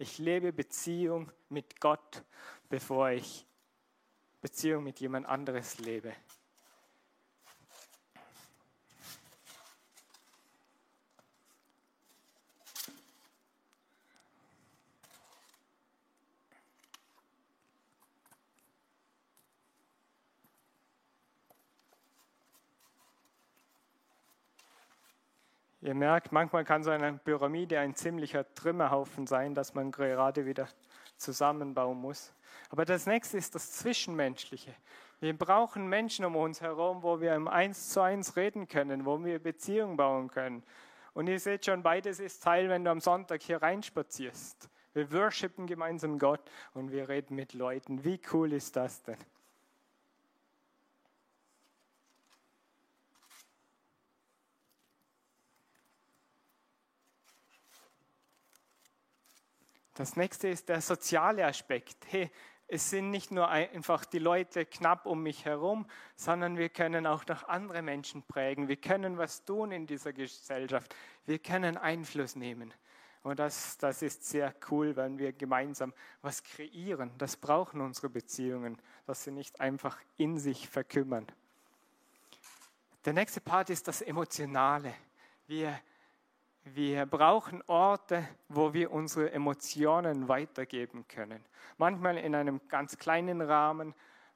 Ich 0.00 0.16
lebe 0.16 0.50
Beziehung 0.50 1.30
mit 1.50 1.78
Gott, 1.78 2.24
bevor 2.70 3.10
ich 3.10 3.46
Beziehung 4.40 4.82
mit 4.82 4.98
jemand 4.98 5.26
anderes 5.26 5.78
lebe. 5.78 6.14
Ihr 25.90 25.96
merkt, 25.96 26.30
manchmal 26.30 26.64
kann 26.64 26.84
so 26.84 26.90
eine 26.90 27.14
Pyramide 27.14 27.80
ein 27.80 27.96
ziemlicher 27.96 28.46
Trümmerhaufen 28.54 29.26
sein, 29.26 29.56
dass 29.56 29.74
man 29.74 29.90
gerade 29.90 30.46
wieder 30.46 30.68
zusammenbauen 31.16 31.98
muss. 31.98 32.32
Aber 32.68 32.84
das 32.84 33.06
nächste 33.06 33.38
ist 33.38 33.56
das 33.56 33.72
Zwischenmenschliche. 33.72 34.72
Wir 35.18 35.36
brauchen 35.36 35.88
Menschen 35.88 36.24
um 36.24 36.36
uns 36.36 36.60
herum, 36.60 37.02
wo 37.02 37.20
wir 37.20 37.34
im 37.34 37.48
Eins 37.48 37.88
zu 37.88 38.02
eins 38.02 38.36
reden 38.36 38.68
können, 38.68 39.04
wo 39.04 39.24
wir 39.24 39.40
Beziehungen 39.40 39.96
bauen 39.96 40.30
können. 40.30 40.62
Und 41.12 41.26
ihr 41.26 41.40
seht 41.40 41.64
schon, 41.64 41.82
beides 41.82 42.20
ist 42.20 42.44
Teil, 42.44 42.68
wenn 42.68 42.84
du 42.84 42.92
am 42.92 43.00
Sonntag 43.00 43.42
hier 43.42 43.60
reinspazierst. 43.60 44.70
Wir 44.92 45.10
worshipen 45.10 45.66
gemeinsam 45.66 46.20
Gott 46.20 46.52
und 46.72 46.92
wir 46.92 47.08
reden 47.08 47.34
mit 47.34 47.52
Leuten. 47.52 48.04
Wie 48.04 48.20
cool 48.32 48.52
ist 48.52 48.76
das 48.76 49.02
denn? 49.02 49.18
Das 59.94 60.16
nächste 60.16 60.48
ist 60.48 60.68
der 60.68 60.80
soziale 60.80 61.44
Aspekt. 61.44 62.06
Hey, 62.08 62.30
es 62.68 62.88
sind 62.90 63.10
nicht 63.10 63.32
nur 63.32 63.48
einfach 63.48 64.04
die 64.04 64.20
Leute 64.20 64.64
knapp 64.64 65.06
um 65.06 65.22
mich 65.22 65.44
herum, 65.44 65.86
sondern 66.14 66.56
wir 66.56 66.68
können 66.68 67.06
auch 67.06 67.26
noch 67.26 67.48
andere 67.48 67.82
Menschen 67.82 68.22
prägen. 68.22 68.68
Wir 68.68 68.76
können 68.76 69.18
was 69.18 69.44
tun 69.44 69.72
in 69.72 69.86
dieser 69.86 70.12
Gesellschaft. 70.12 70.94
Wir 71.26 71.40
können 71.40 71.76
Einfluss 71.76 72.36
nehmen. 72.36 72.72
Und 73.22 73.38
das, 73.38 73.76
das 73.76 74.02
ist 74.02 74.24
sehr 74.24 74.54
cool, 74.70 74.94
wenn 74.96 75.18
wir 75.18 75.32
gemeinsam 75.32 75.92
was 76.22 76.42
kreieren. 76.42 77.10
Das 77.18 77.36
brauchen 77.36 77.80
unsere 77.80 78.08
Beziehungen, 78.08 78.78
dass 79.04 79.24
sie 79.24 79.32
nicht 79.32 79.60
einfach 79.60 79.98
in 80.16 80.38
sich 80.38 80.68
verkümmern. 80.68 81.26
Der 83.04 83.12
nächste 83.12 83.40
Part 83.40 83.68
ist 83.70 83.88
das 83.88 84.00
Emotionale. 84.00 84.94
Wir 85.46 85.78
Wir 86.64 87.06
brauchen 87.06 87.62
Orte, 87.66 88.28
wo 88.48 88.74
wir 88.74 88.92
unsere 88.92 89.32
Emotionen 89.32 90.28
weitergeben 90.28 91.08
können. 91.08 91.42
Manchmal 91.78 92.18
in 92.18 92.34
einem 92.34 92.60
ganz 92.68 92.98
kleinen 92.98 93.40
Rahmen, 93.40 93.94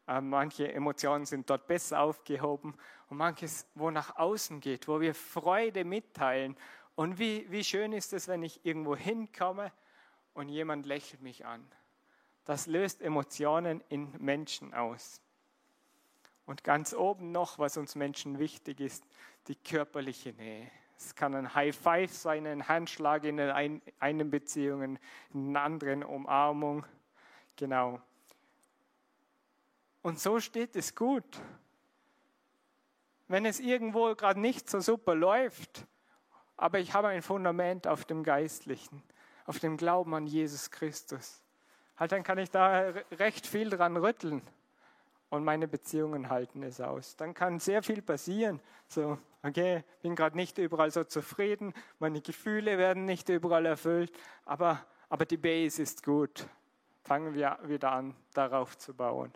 äh, 0.08 0.20
manche 0.20 0.72
Emotionen 0.72 1.26
sind 1.26 1.50
dort 1.50 1.66
besser 1.66 2.00
aufgehoben 2.00 2.74
und 3.10 3.18
manches, 3.18 3.66
wo 3.74 3.90
nach 3.90 4.16
außen 4.16 4.60
geht, 4.60 4.88
wo 4.88 5.00
wir 5.00 5.14
Freude 5.14 5.84
mitteilen. 5.84 6.56
Und 6.94 7.18
wie, 7.18 7.50
wie 7.50 7.62
schön 7.62 7.92
ist 7.92 8.12
es, 8.14 8.26
wenn 8.26 8.42
ich 8.42 8.64
irgendwo 8.64 8.96
hinkomme 8.96 9.70
und 10.32 10.48
jemand 10.48 10.86
lächelt 10.86 11.20
mich 11.20 11.44
an. 11.44 11.66
Das 12.44 12.66
löst 12.66 13.02
Emotionen 13.02 13.82
in 13.88 14.10
Menschen 14.18 14.72
aus. 14.72 15.20
Und 16.46 16.64
ganz 16.64 16.94
oben 16.94 17.32
noch, 17.32 17.58
was 17.58 17.76
uns 17.76 17.94
Menschen 17.94 18.38
wichtig 18.38 18.80
ist, 18.80 19.04
die 19.48 19.56
körperliche 19.56 20.32
Nähe. 20.32 20.70
Es 20.96 21.14
kann 21.14 21.34
ein 21.34 21.54
High 21.54 21.76
Five 21.76 22.12
sein, 22.12 22.46
ein 22.46 22.68
Handschlag 22.68 23.24
in 23.24 23.36
der 23.36 23.54
einen 23.54 24.30
Beziehung, 24.30 24.82
in 24.82 24.98
einer 25.34 25.62
anderen 25.62 26.02
Umarmung. 26.02 26.86
Genau. 27.56 28.00
Und 30.02 30.20
so 30.20 30.40
steht 30.40 30.76
es 30.76 30.94
gut. 30.94 31.40
Wenn 33.26 33.46
es 33.46 33.58
irgendwo 33.58 34.14
gerade 34.14 34.38
nicht 34.38 34.68
so 34.68 34.80
super 34.80 35.14
läuft, 35.14 35.86
aber 36.56 36.78
ich 36.78 36.92
habe 36.94 37.08
ein 37.08 37.22
Fundament 37.22 37.86
auf 37.86 38.04
dem 38.04 38.22
Geistlichen, 38.22 39.02
auf 39.46 39.58
dem 39.58 39.76
Glauben 39.76 40.14
an 40.14 40.26
Jesus 40.26 40.70
Christus, 40.70 41.42
halt 41.96 42.12
dann 42.12 42.22
kann 42.22 42.38
ich 42.38 42.50
da 42.50 42.92
recht 43.12 43.46
viel 43.46 43.70
dran 43.70 43.96
rütteln 43.96 44.42
und 45.30 45.42
meine 45.42 45.66
Beziehungen 45.66 46.28
halten 46.28 46.62
es 46.62 46.80
aus. 46.80 47.16
Dann 47.16 47.34
kann 47.34 47.58
sehr 47.58 47.82
viel 47.82 48.02
passieren. 48.02 48.60
So, 48.88 49.18
okay, 49.44 49.84
bin 50.00 50.16
gerade 50.16 50.36
nicht 50.36 50.58
überall 50.58 50.90
so 50.90 51.04
zufrieden, 51.04 51.74
meine 51.98 52.20
Gefühle 52.20 52.78
werden 52.78 53.04
nicht 53.04 53.28
überall 53.28 53.66
erfüllt, 53.66 54.12
aber, 54.44 54.84
aber 55.08 55.26
die 55.26 55.36
Base 55.36 55.82
ist 55.82 56.02
gut. 56.02 56.48
Fangen 57.02 57.34
wir 57.34 57.58
wieder 57.64 57.92
an, 57.92 58.16
darauf 58.32 58.78
zu 58.78 58.94
bauen. 58.94 59.30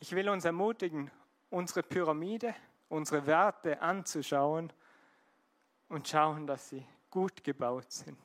Ich 0.00 0.12
will 0.12 0.28
uns 0.28 0.44
ermutigen, 0.44 1.10
unsere 1.48 1.82
Pyramide, 1.82 2.54
unsere 2.90 3.24
Werte 3.26 3.80
anzuschauen 3.80 4.70
und 5.88 6.08
schauen, 6.08 6.46
dass 6.46 6.68
sie 6.68 6.84
gut 7.10 7.42
gebaut 7.42 7.90
sind. 7.90 8.18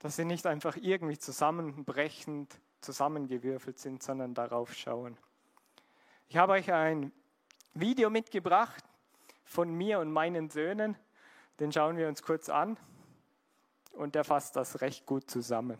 Dass 0.00 0.16
sie 0.16 0.26
nicht 0.26 0.46
einfach 0.46 0.76
irgendwie 0.76 1.16
zusammenbrechend 1.16 2.60
zusammengewürfelt 2.84 3.78
sind, 3.78 4.02
sondern 4.02 4.34
darauf 4.34 4.72
schauen. 4.74 5.16
Ich 6.28 6.36
habe 6.36 6.52
euch 6.52 6.72
ein 6.72 7.12
Video 7.74 8.10
mitgebracht 8.10 8.84
von 9.44 9.72
mir 9.74 9.98
und 10.00 10.12
meinen 10.12 10.50
Söhnen. 10.50 10.96
Den 11.60 11.72
schauen 11.72 11.96
wir 11.96 12.08
uns 12.08 12.22
kurz 12.22 12.48
an 12.48 12.76
und 13.92 14.14
der 14.14 14.24
fasst 14.24 14.56
das 14.56 14.80
recht 14.80 15.06
gut 15.06 15.30
zusammen. 15.30 15.78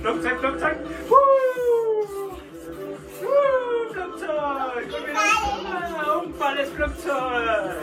Flugzeug, 0.00 0.38
Flugzeug. 0.40 0.79
Umfalles 6.50 6.70
Flugzeug. 6.70 7.76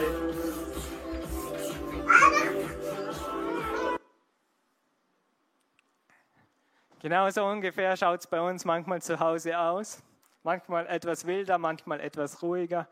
Genau 7.00 7.30
so 7.30 7.46
ungefähr 7.46 7.96
schaut 7.96 8.20
es 8.20 8.26
bei 8.26 8.40
uns 8.40 8.66
manchmal 8.66 9.00
zu 9.00 9.18
Hause 9.18 9.58
aus. 9.58 10.02
Manchmal 10.42 10.86
etwas 10.86 11.26
wilder, 11.26 11.56
manchmal 11.56 12.00
etwas 12.00 12.42
ruhiger. 12.42 12.86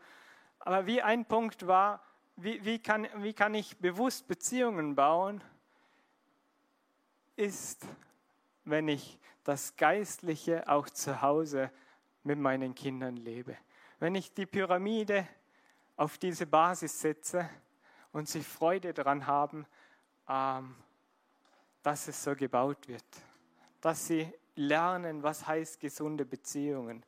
Aber 0.59 0.87
wie 0.87 1.01
ein 1.01 1.25
Punkt 1.25 1.67
war, 1.67 2.01
wie, 2.37 2.63
wie, 2.65 2.79
kann, 2.79 3.07
wie 3.17 3.33
kann 3.33 3.53
ich 3.53 3.77
bewusst 3.77 4.27
Beziehungen 4.27 4.95
bauen, 4.95 5.43
ist 7.35 7.85
wenn 8.65 8.87
ich 8.87 9.19
das 9.43 9.75
Geistliche 9.75 10.67
auch 10.67 10.89
zu 10.89 11.21
Hause 11.21 11.69
mit 12.23 12.39
meinen 12.39 12.73
Kindern 12.73 13.15
lebe. 13.15 13.55
Wenn 13.99 14.15
ich 14.15 14.33
die 14.33 14.45
Pyramide 14.45 15.27
auf 15.97 16.17
diese 16.17 16.45
Basis 16.45 17.01
setze 17.01 17.49
und 18.13 18.29
sie 18.29 18.41
Freude 18.41 18.93
daran 18.93 19.27
haben, 19.27 19.65
ähm, 20.29 20.75
dass 21.81 22.07
es 22.07 22.23
so 22.23 22.35
gebaut 22.35 22.87
wird. 22.87 23.05
Dass 23.81 24.07
sie 24.07 24.31
lernen, 24.55 25.23
was 25.23 25.45
heißt 25.45 25.79
gesunde 25.79 26.25
Beziehungen. 26.25 27.03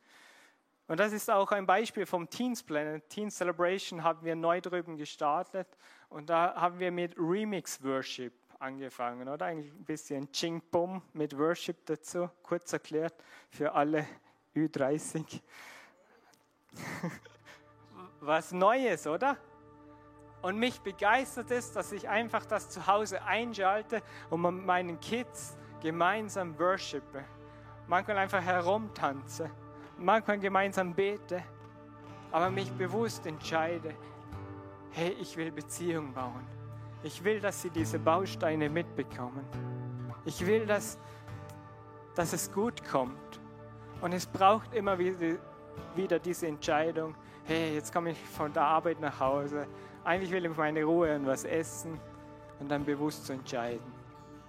Und 0.88 1.00
das 1.00 1.14
ist 1.14 1.30
auch 1.30 1.52
ein 1.52 1.68
Beispiel 1.68 2.08
vom 2.08 2.30
Teens 2.30 2.64
Planet. 2.64 3.08
Teen 3.10 3.30
Celebration 3.30 4.04
haben 4.04 4.26
wir 4.26 4.36
neu 4.36 4.60
drüben 4.60 4.98
gestartet 4.98 5.68
und 6.10 6.32
da 6.32 6.56
haben 6.56 6.80
wir 6.80 6.92
mit 6.92 7.16
Remix 7.16 7.84
Worship 7.84 8.34
angefangen, 8.58 9.30
oder? 9.30 9.46
Ein 9.46 9.70
bisschen 9.86 10.32
Ching 10.32 10.62
Bum 10.72 11.04
mit 11.14 11.38
Worship 11.38 11.86
dazu, 11.86 12.30
kurz 12.42 12.74
erklärt 12.74 13.14
für 13.52 13.72
alle 13.74 14.08
Ü30. 14.56 15.42
Was 18.22 18.52
Neues, 18.52 19.08
oder? 19.08 19.38
Und 20.42 20.58
mich 20.58 20.80
begeistert 20.82 21.52
es, 21.52 21.72
dass 21.72 21.92
ich 21.92 22.08
einfach 22.08 22.46
das 22.46 22.70
zu 22.70 22.86
Hause 22.88 23.24
einschalte 23.24 24.02
und 24.30 24.42
mit 24.42 24.66
meinen 24.66 25.00
Kids 25.00 25.58
gemeinsam 25.82 26.58
worshipe. 26.58 27.24
Manchmal 27.88 28.18
einfach 28.18 28.42
herumtanze, 28.42 29.50
manchmal 29.98 30.40
gemeinsam 30.40 30.94
bete, 30.94 31.44
aber 32.32 32.50
mich 32.50 32.72
bewusst 32.72 33.26
entscheide, 33.26 33.96
hey, 34.92 35.16
ich 35.20 35.36
will 35.36 35.52
Beziehung 35.52 36.14
bauen. 36.14 36.46
Ich 37.04 37.24
will, 37.24 37.40
dass 37.40 37.62
sie 37.62 37.70
diese 37.70 38.00
Bausteine 38.00 38.70
mitbekommen. 38.70 39.46
Ich 40.26 40.46
will, 40.46 40.66
dass, 40.66 41.00
dass 42.16 42.34
es 42.34 42.52
gut 42.52 42.84
kommt. 42.86 43.40
Und 44.02 44.14
es 44.14 44.26
braucht 44.26 44.74
immer 44.74 44.98
wieder 45.00 46.20
diese 46.20 46.48
Entscheidung, 46.48 47.16
hey, 47.50 47.74
jetzt 47.74 47.92
komme 47.92 48.12
ich 48.12 48.18
von 48.20 48.54
der 48.54 48.62
Arbeit 48.62 49.02
nach 49.02 49.20
Hause. 49.20 49.66
Eigentlich 50.04 50.32
will 50.32 50.46
ich 50.46 50.56
meine 50.56 50.84
Ruhe 50.84 51.16
und 51.16 51.26
was 51.26 51.46
essen 51.46 52.00
und 52.60 52.70
dann 52.70 52.86
bewusst 52.86 53.26
zu 53.26 53.34
entscheiden. 53.34 53.92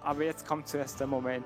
Aber 0.01 0.23
jetzt 0.23 0.47
kommt 0.47 0.67
zuerst 0.67 0.99
der 0.99 1.07
Moment, 1.07 1.45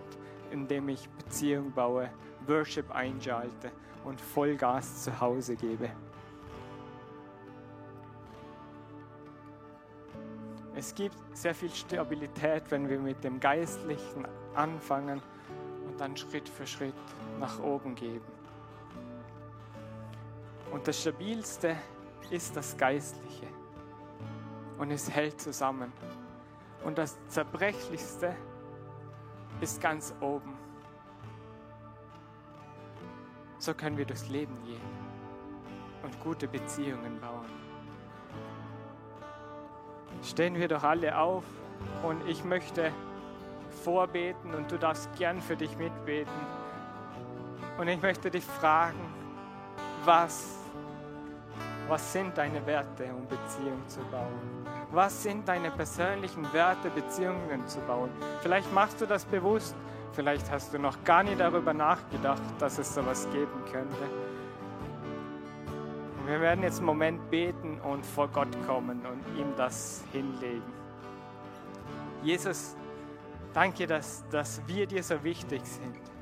in 0.52 0.68
dem 0.68 0.90
ich 0.90 1.08
Beziehung 1.12 1.72
baue, 1.72 2.10
Worship 2.46 2.92
einschalte 2.92 3.72
und 4.04 4.20
Vollgas 4.20 5.04
zu 5.04 5.18
Hause 5.18 5.56
gebe. 5.56 5.90
Es 10.76 10.94
gibt 10.94 11.16
sehr 11.32 11.56
viel 11.56 11.70
Stabilität, 11.70 12.64
wenn 12.70 12.90
wir 12.90 13.00
mit 13.00 13.24
dem 13.24 13.40
Geistlichen 13.40 14.28
anfangen 14.56 15.22
und 15.88 16.02
dann 16.02 16.18
Schritt 16.18 16.50
für 16.50 16.68
Schritt 16.68 16.94
nach 17.40 17.62
oben 17.62 17.96
geben. 17.96 18.35
Und 20.76 20.86
das 20.86 21.00
Stabilste 21.00 21.78
ist 22.30 22.54
das 22.54 22.76
Geistliche 22.76 23.48
und 24.78 24.92
es 24.92 25.10
hält 25.10 25.40
zusammen. 25.40 25.90
Und 26.84 26.98
das 26.98 27.18
Zerbrechlichste 27.30 28.36
ist 29.62 29.80
ganz 29.80 30.14
oben. 30.20 30.54
So 33.58 33.74
können 33.74 33.96
wir 33.96 34.04
durchs 34.04 34.28
Leben 34.28 34.62
gehen 34.66 34.82
und 36.04 36.20
gute 36.20 36.46
Beziehungen 36.46 37.22
bauen 37.22 37.46
stehen 40.24 40.56
wir 40.56 40.68
doch 40.68 40.84
alle 40.84 41.18
auf 41.18 41.46
und 42.04 42.28
ich 42.28 42.44
möchte 42.44 42.92
vorbeten 43.84 44.54
und 44.54 44.70
du 44.72 44.78
darfst 44.78 45.10
gern 45.18 45.40
für 45.40 45.56
dich 45.56 45.78
mitbeten. 45.78 46.34
Und 47.78 47.88
ich 47.88 48.02
möchte 48.02 48.32
dich 48.32 48.44
fragen, 48.44 49.00
was, 50.06 50.46
was 51.88 52.14
sind 52.14 52.38
deine 52.38 52.66
Werte, 52.66 53.06
um 53.16 53.28
Beziehung 53.28 53.82
zu 53.88 54.00
bauen? 54.12 54.66
Was 54.92 55.24
sind 55.24 55.48
deine 55.48 55.72
persönlichen 55.72 56.52
Werte, 56.54 56.90
Beziehungen 56.90 57.68
zu 57.68 57.80
bauen? 57.82 58.10
Vielleicht 58.42 58.72
machst 58.74 59.02
du 59.02 59.06
das 59.06 59.26
bewusst, 59.26 59.76
vielleicht 60.14 60.50
hast 60.52 60.74
du 60.74 60.80
noch 60.80 61.04
gar 61.04 61.24
nie 61.24 61.36
darüber 61.36 61.74
nachgedacht, 61.74 62.42
dass 62.60 62.78
es 62.78 62.94
sowas 62.94 63.28
geben 63.32 63.64
könnte. 63.72 64.10
Wir 66.26 66.42
werden 66.42 66.64
jetzt 66.64 66.78
einen 66.78 66.88
Moment 66.88 67.30
beten 67.30 67.80
und 67.82 68.04
vor 68.04 68.28
Gott 68.30 68.50
kommen 68.66 69.02
und 69.06 69.40
ihm 69.40 69.54
das 69.56 70.04
hinlegen. 70.12 70.74
Jesus, 72.24 72.76
danke, 73.54 73.86
dass, 73.86 74.24
dass 74.30 74.60
wir 74.66 74.88
dir 74.88 75.04
so 75.04 75.24
wichtig 75.24 75.62
sind. 75.64 76.15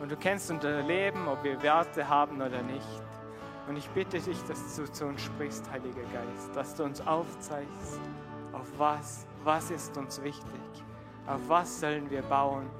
Und 0.00 0.10
du 0.12 0.16
kennst 0.16 0.50
unser 0.50 0.82
Leben, 0.82 1.26
ob 1.26 1.42
wir 1.42 1.60
Werte 1.62 2.08
haben 2.08 2.40
oder 2.40 2.62
nicht. 2.62 3.02
Und 3.68 3.76
ich 3.76 3.88
bitte 3.90 4.18
dich, 4.18 4.42
dass 4.44 4.76
du 4.76 4.90
zu 4.90 5.06
uns 5.06 5.22
sprichst, 5.22 5.70
Heiliger 5.70 6.02
Geist, 6.12 6.54
dass 6.54 6.74
du 6.74 6.84
uns 6.84 7.00
aufzeigst, 7.06 8.00
auf 8.52 8.66
was, 8.78 9.26
was 9.44 9.70
ist 9.70 9.96
uns 9.96 10.22
wichtig, 10.22 10.84
auf 11.26 11.40
was 11.48 11.80
sollen 11.80 12.08
wir 12.10 12.22
bauen, 12.22 12.70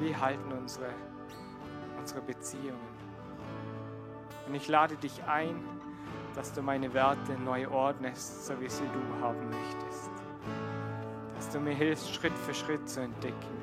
wie 0.00 0.14
halten 0.16 0.52
unsere, 0.52 0.90
unsere 1.98 2.22
Beziehungen. 2.22 2.98
Und 4.46 4.54
ich 4.54 4.68
lade 4.68 4.96
dich 4.96 5.22
ein, 5.24 5.62
dass 6.34 6.52
du 6.52 6.62
meine 6.62 6.94
Werte 6.94 7.32
neu 7.44 7.68
ordnest, 7.68 8.46
so 8.46 8.58
wie 8.60 8.68
sie 8.68 8.84
du 8.84 9.24
haben 9.24 9.50
möchtest. 9.50 10.10
Dass 11.36 11.50
du 11.50 11.60
mir 11.60 11.74
hilfst, 11.74 12.14
Schritt 12.14 12.36
für 12.38 12.54
Schritt 12.54 12.88
zu 12.88 13.00
entdecken, 13.00 13.58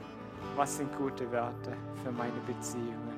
was 0.55 0.77
sind 0.77 0.95
gute 0.97 1.29
Werte 1.31 1.73
für 2.03 2.11
meine 2.11 2.39
Beziehungen. 2.47 3.13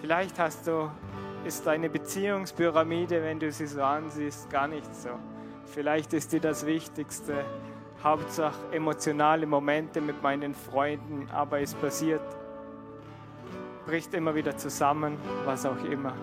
Vielleicht 0.00 0.38
hast 0.38 0.66
du, 0.66 0.90
ist 1.44 1.66
deine 1.66 1.88
Beziehungspyramide, 1.88 3.22
wenn 3.22 3.38
du 3.38 3.50
sie 3.50 3.66
so 3.66 3.82
ansiehst, 3.82 4.50
gar 4.50 4.68
nicht 4.68 4.94
so. 4.94 5.10
Vielleicht 5.66 6.12
ist 6.12 6.32
dir 6.32 6.40
das 6.40 6.66
Wichtigste, 6.66 7.44
Hauptsache 8.02 8.58
emotionale 8.72 9.46
Momente 9.46 10.00
mit 10.00 10.22
meinen 10.22 10.54
Freunden, 10.54 11.28
aber 11.30 11.60
es 11.60 11.74
passiert, 11.74 12.20
bricht 13.86 14.12
immer 14.14 14.34
wieder 14.34 14.56
zusammen, 14.56 15.16
was 15.44 15.64
auch 15.64 15.82
immer. 15.84 16.14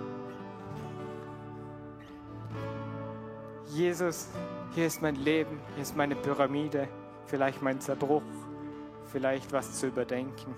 Jesus, 3.67 4.27
hier 4.75 4.85
ist 4.85 5.01
mein 5.01 5.15
Leben, 5.15 5.59
hier 5.73 5.83
ist 5.83 5.95
meine 5.95 6.15
Pyramide, 6.15 6.87
vielleicht 7.31 7.61
mein 7.61 7.79
Zerbruch, 7.79 8.21
vielleicht 9.05 9.53
was 9.53 9.79
zu 9.79 9.87
überdenken. 9.87 10.53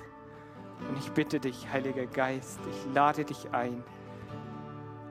Und 0.89 0.97
ich 0.97 1.11
bitte 1.11 1.39
dich, 1.39 1.71
Heiliger 1.71 2.07
Geist, 2.07 2.59
ich 2.69 2.93
lade 2.93 3.23
dich 3.23 3.53
ein, 3.53 3.83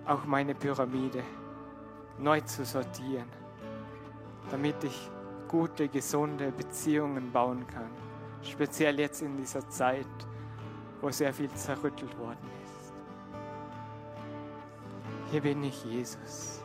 auch 0.05 0.25
meine 0.25 0.57
Pyramide 0.57 1.23
neu 2.19 2.41
zu 2.41 2.65
sortieren, 2.65 3.29
damit 4.51 4.83
ich 4.83 5.11
gute, 5.47 5.89
gesunde 5.89 6.51
Beziehungen 6.51 7.31
bauen 7.31 7.65
kann. 7.69 7.91
Speziell 8.43 8.99
jetzt 8.99 9.23
in 9.23 9.37
dieser 9.37 9.67
Zeit, 9.69 10.07
wo 11.01 11.11
sehr 11.11 11.33
viel 11.33 11.51
zerrüttelt 11.53 12.19
worden 12.19 12.51
ist. 12.65 12.93
Hier 15.31 15.43
bin 15.43 15.63
ich, 15.63 15.85
Jesus. 15.85 16.62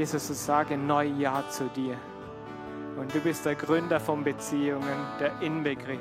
Jesus, 0.00 0.30
ich 0.30 0.38
sage 0.38 0.78
neu 0.78 1.04
Ja 1.18 1.44
zu 1.50 1.64
dir. 1.76 1.94
Und 2.98 3.14
du 3.14 3.20
bist 3.20 3.44
der 3.44 3.54
Gründer 3.54 4.00
von 4.00 4.24
Beziehungen, 4.24 4.96
der 5.20 5.30
Inbegriff. 5.42 6.00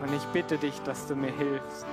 Und 0.00 0.14
ich 0.14 0.22
bitte 0.26 0.58
dich, 0.58 0.80
dass 0.82 1.08
du 1.08 1.16
mir 1.16 1.32
hilfst, 1.32 1.84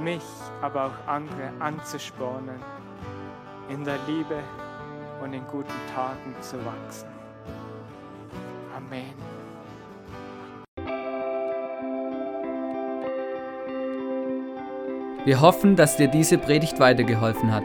mich, 0.00 0.22
aber 0.62 0.84
auch 0.86 1.08
andere 1.08 1.50
anzuspornen, 1.58 2.60
in 3.68 3.82
der 3.82 3.98
Liebe 4.06 4.38
und 5.20 5.32
in 5.32 5.44
guten 5.48 5.80
Taten 5.92 6.32
zu 6.40 6.56
wachsen. 6.64 7.08
Amen. 8.76 9.12
Wir 15.24 15.40
hoffen, 15.40 15.74
dass 15.74 15.96
dir 15.96 16.06
diese 16.06 16.38
Predigt 16.38 16.78
weitergeholfen 16.78 17.52
hat. 17.52 17.64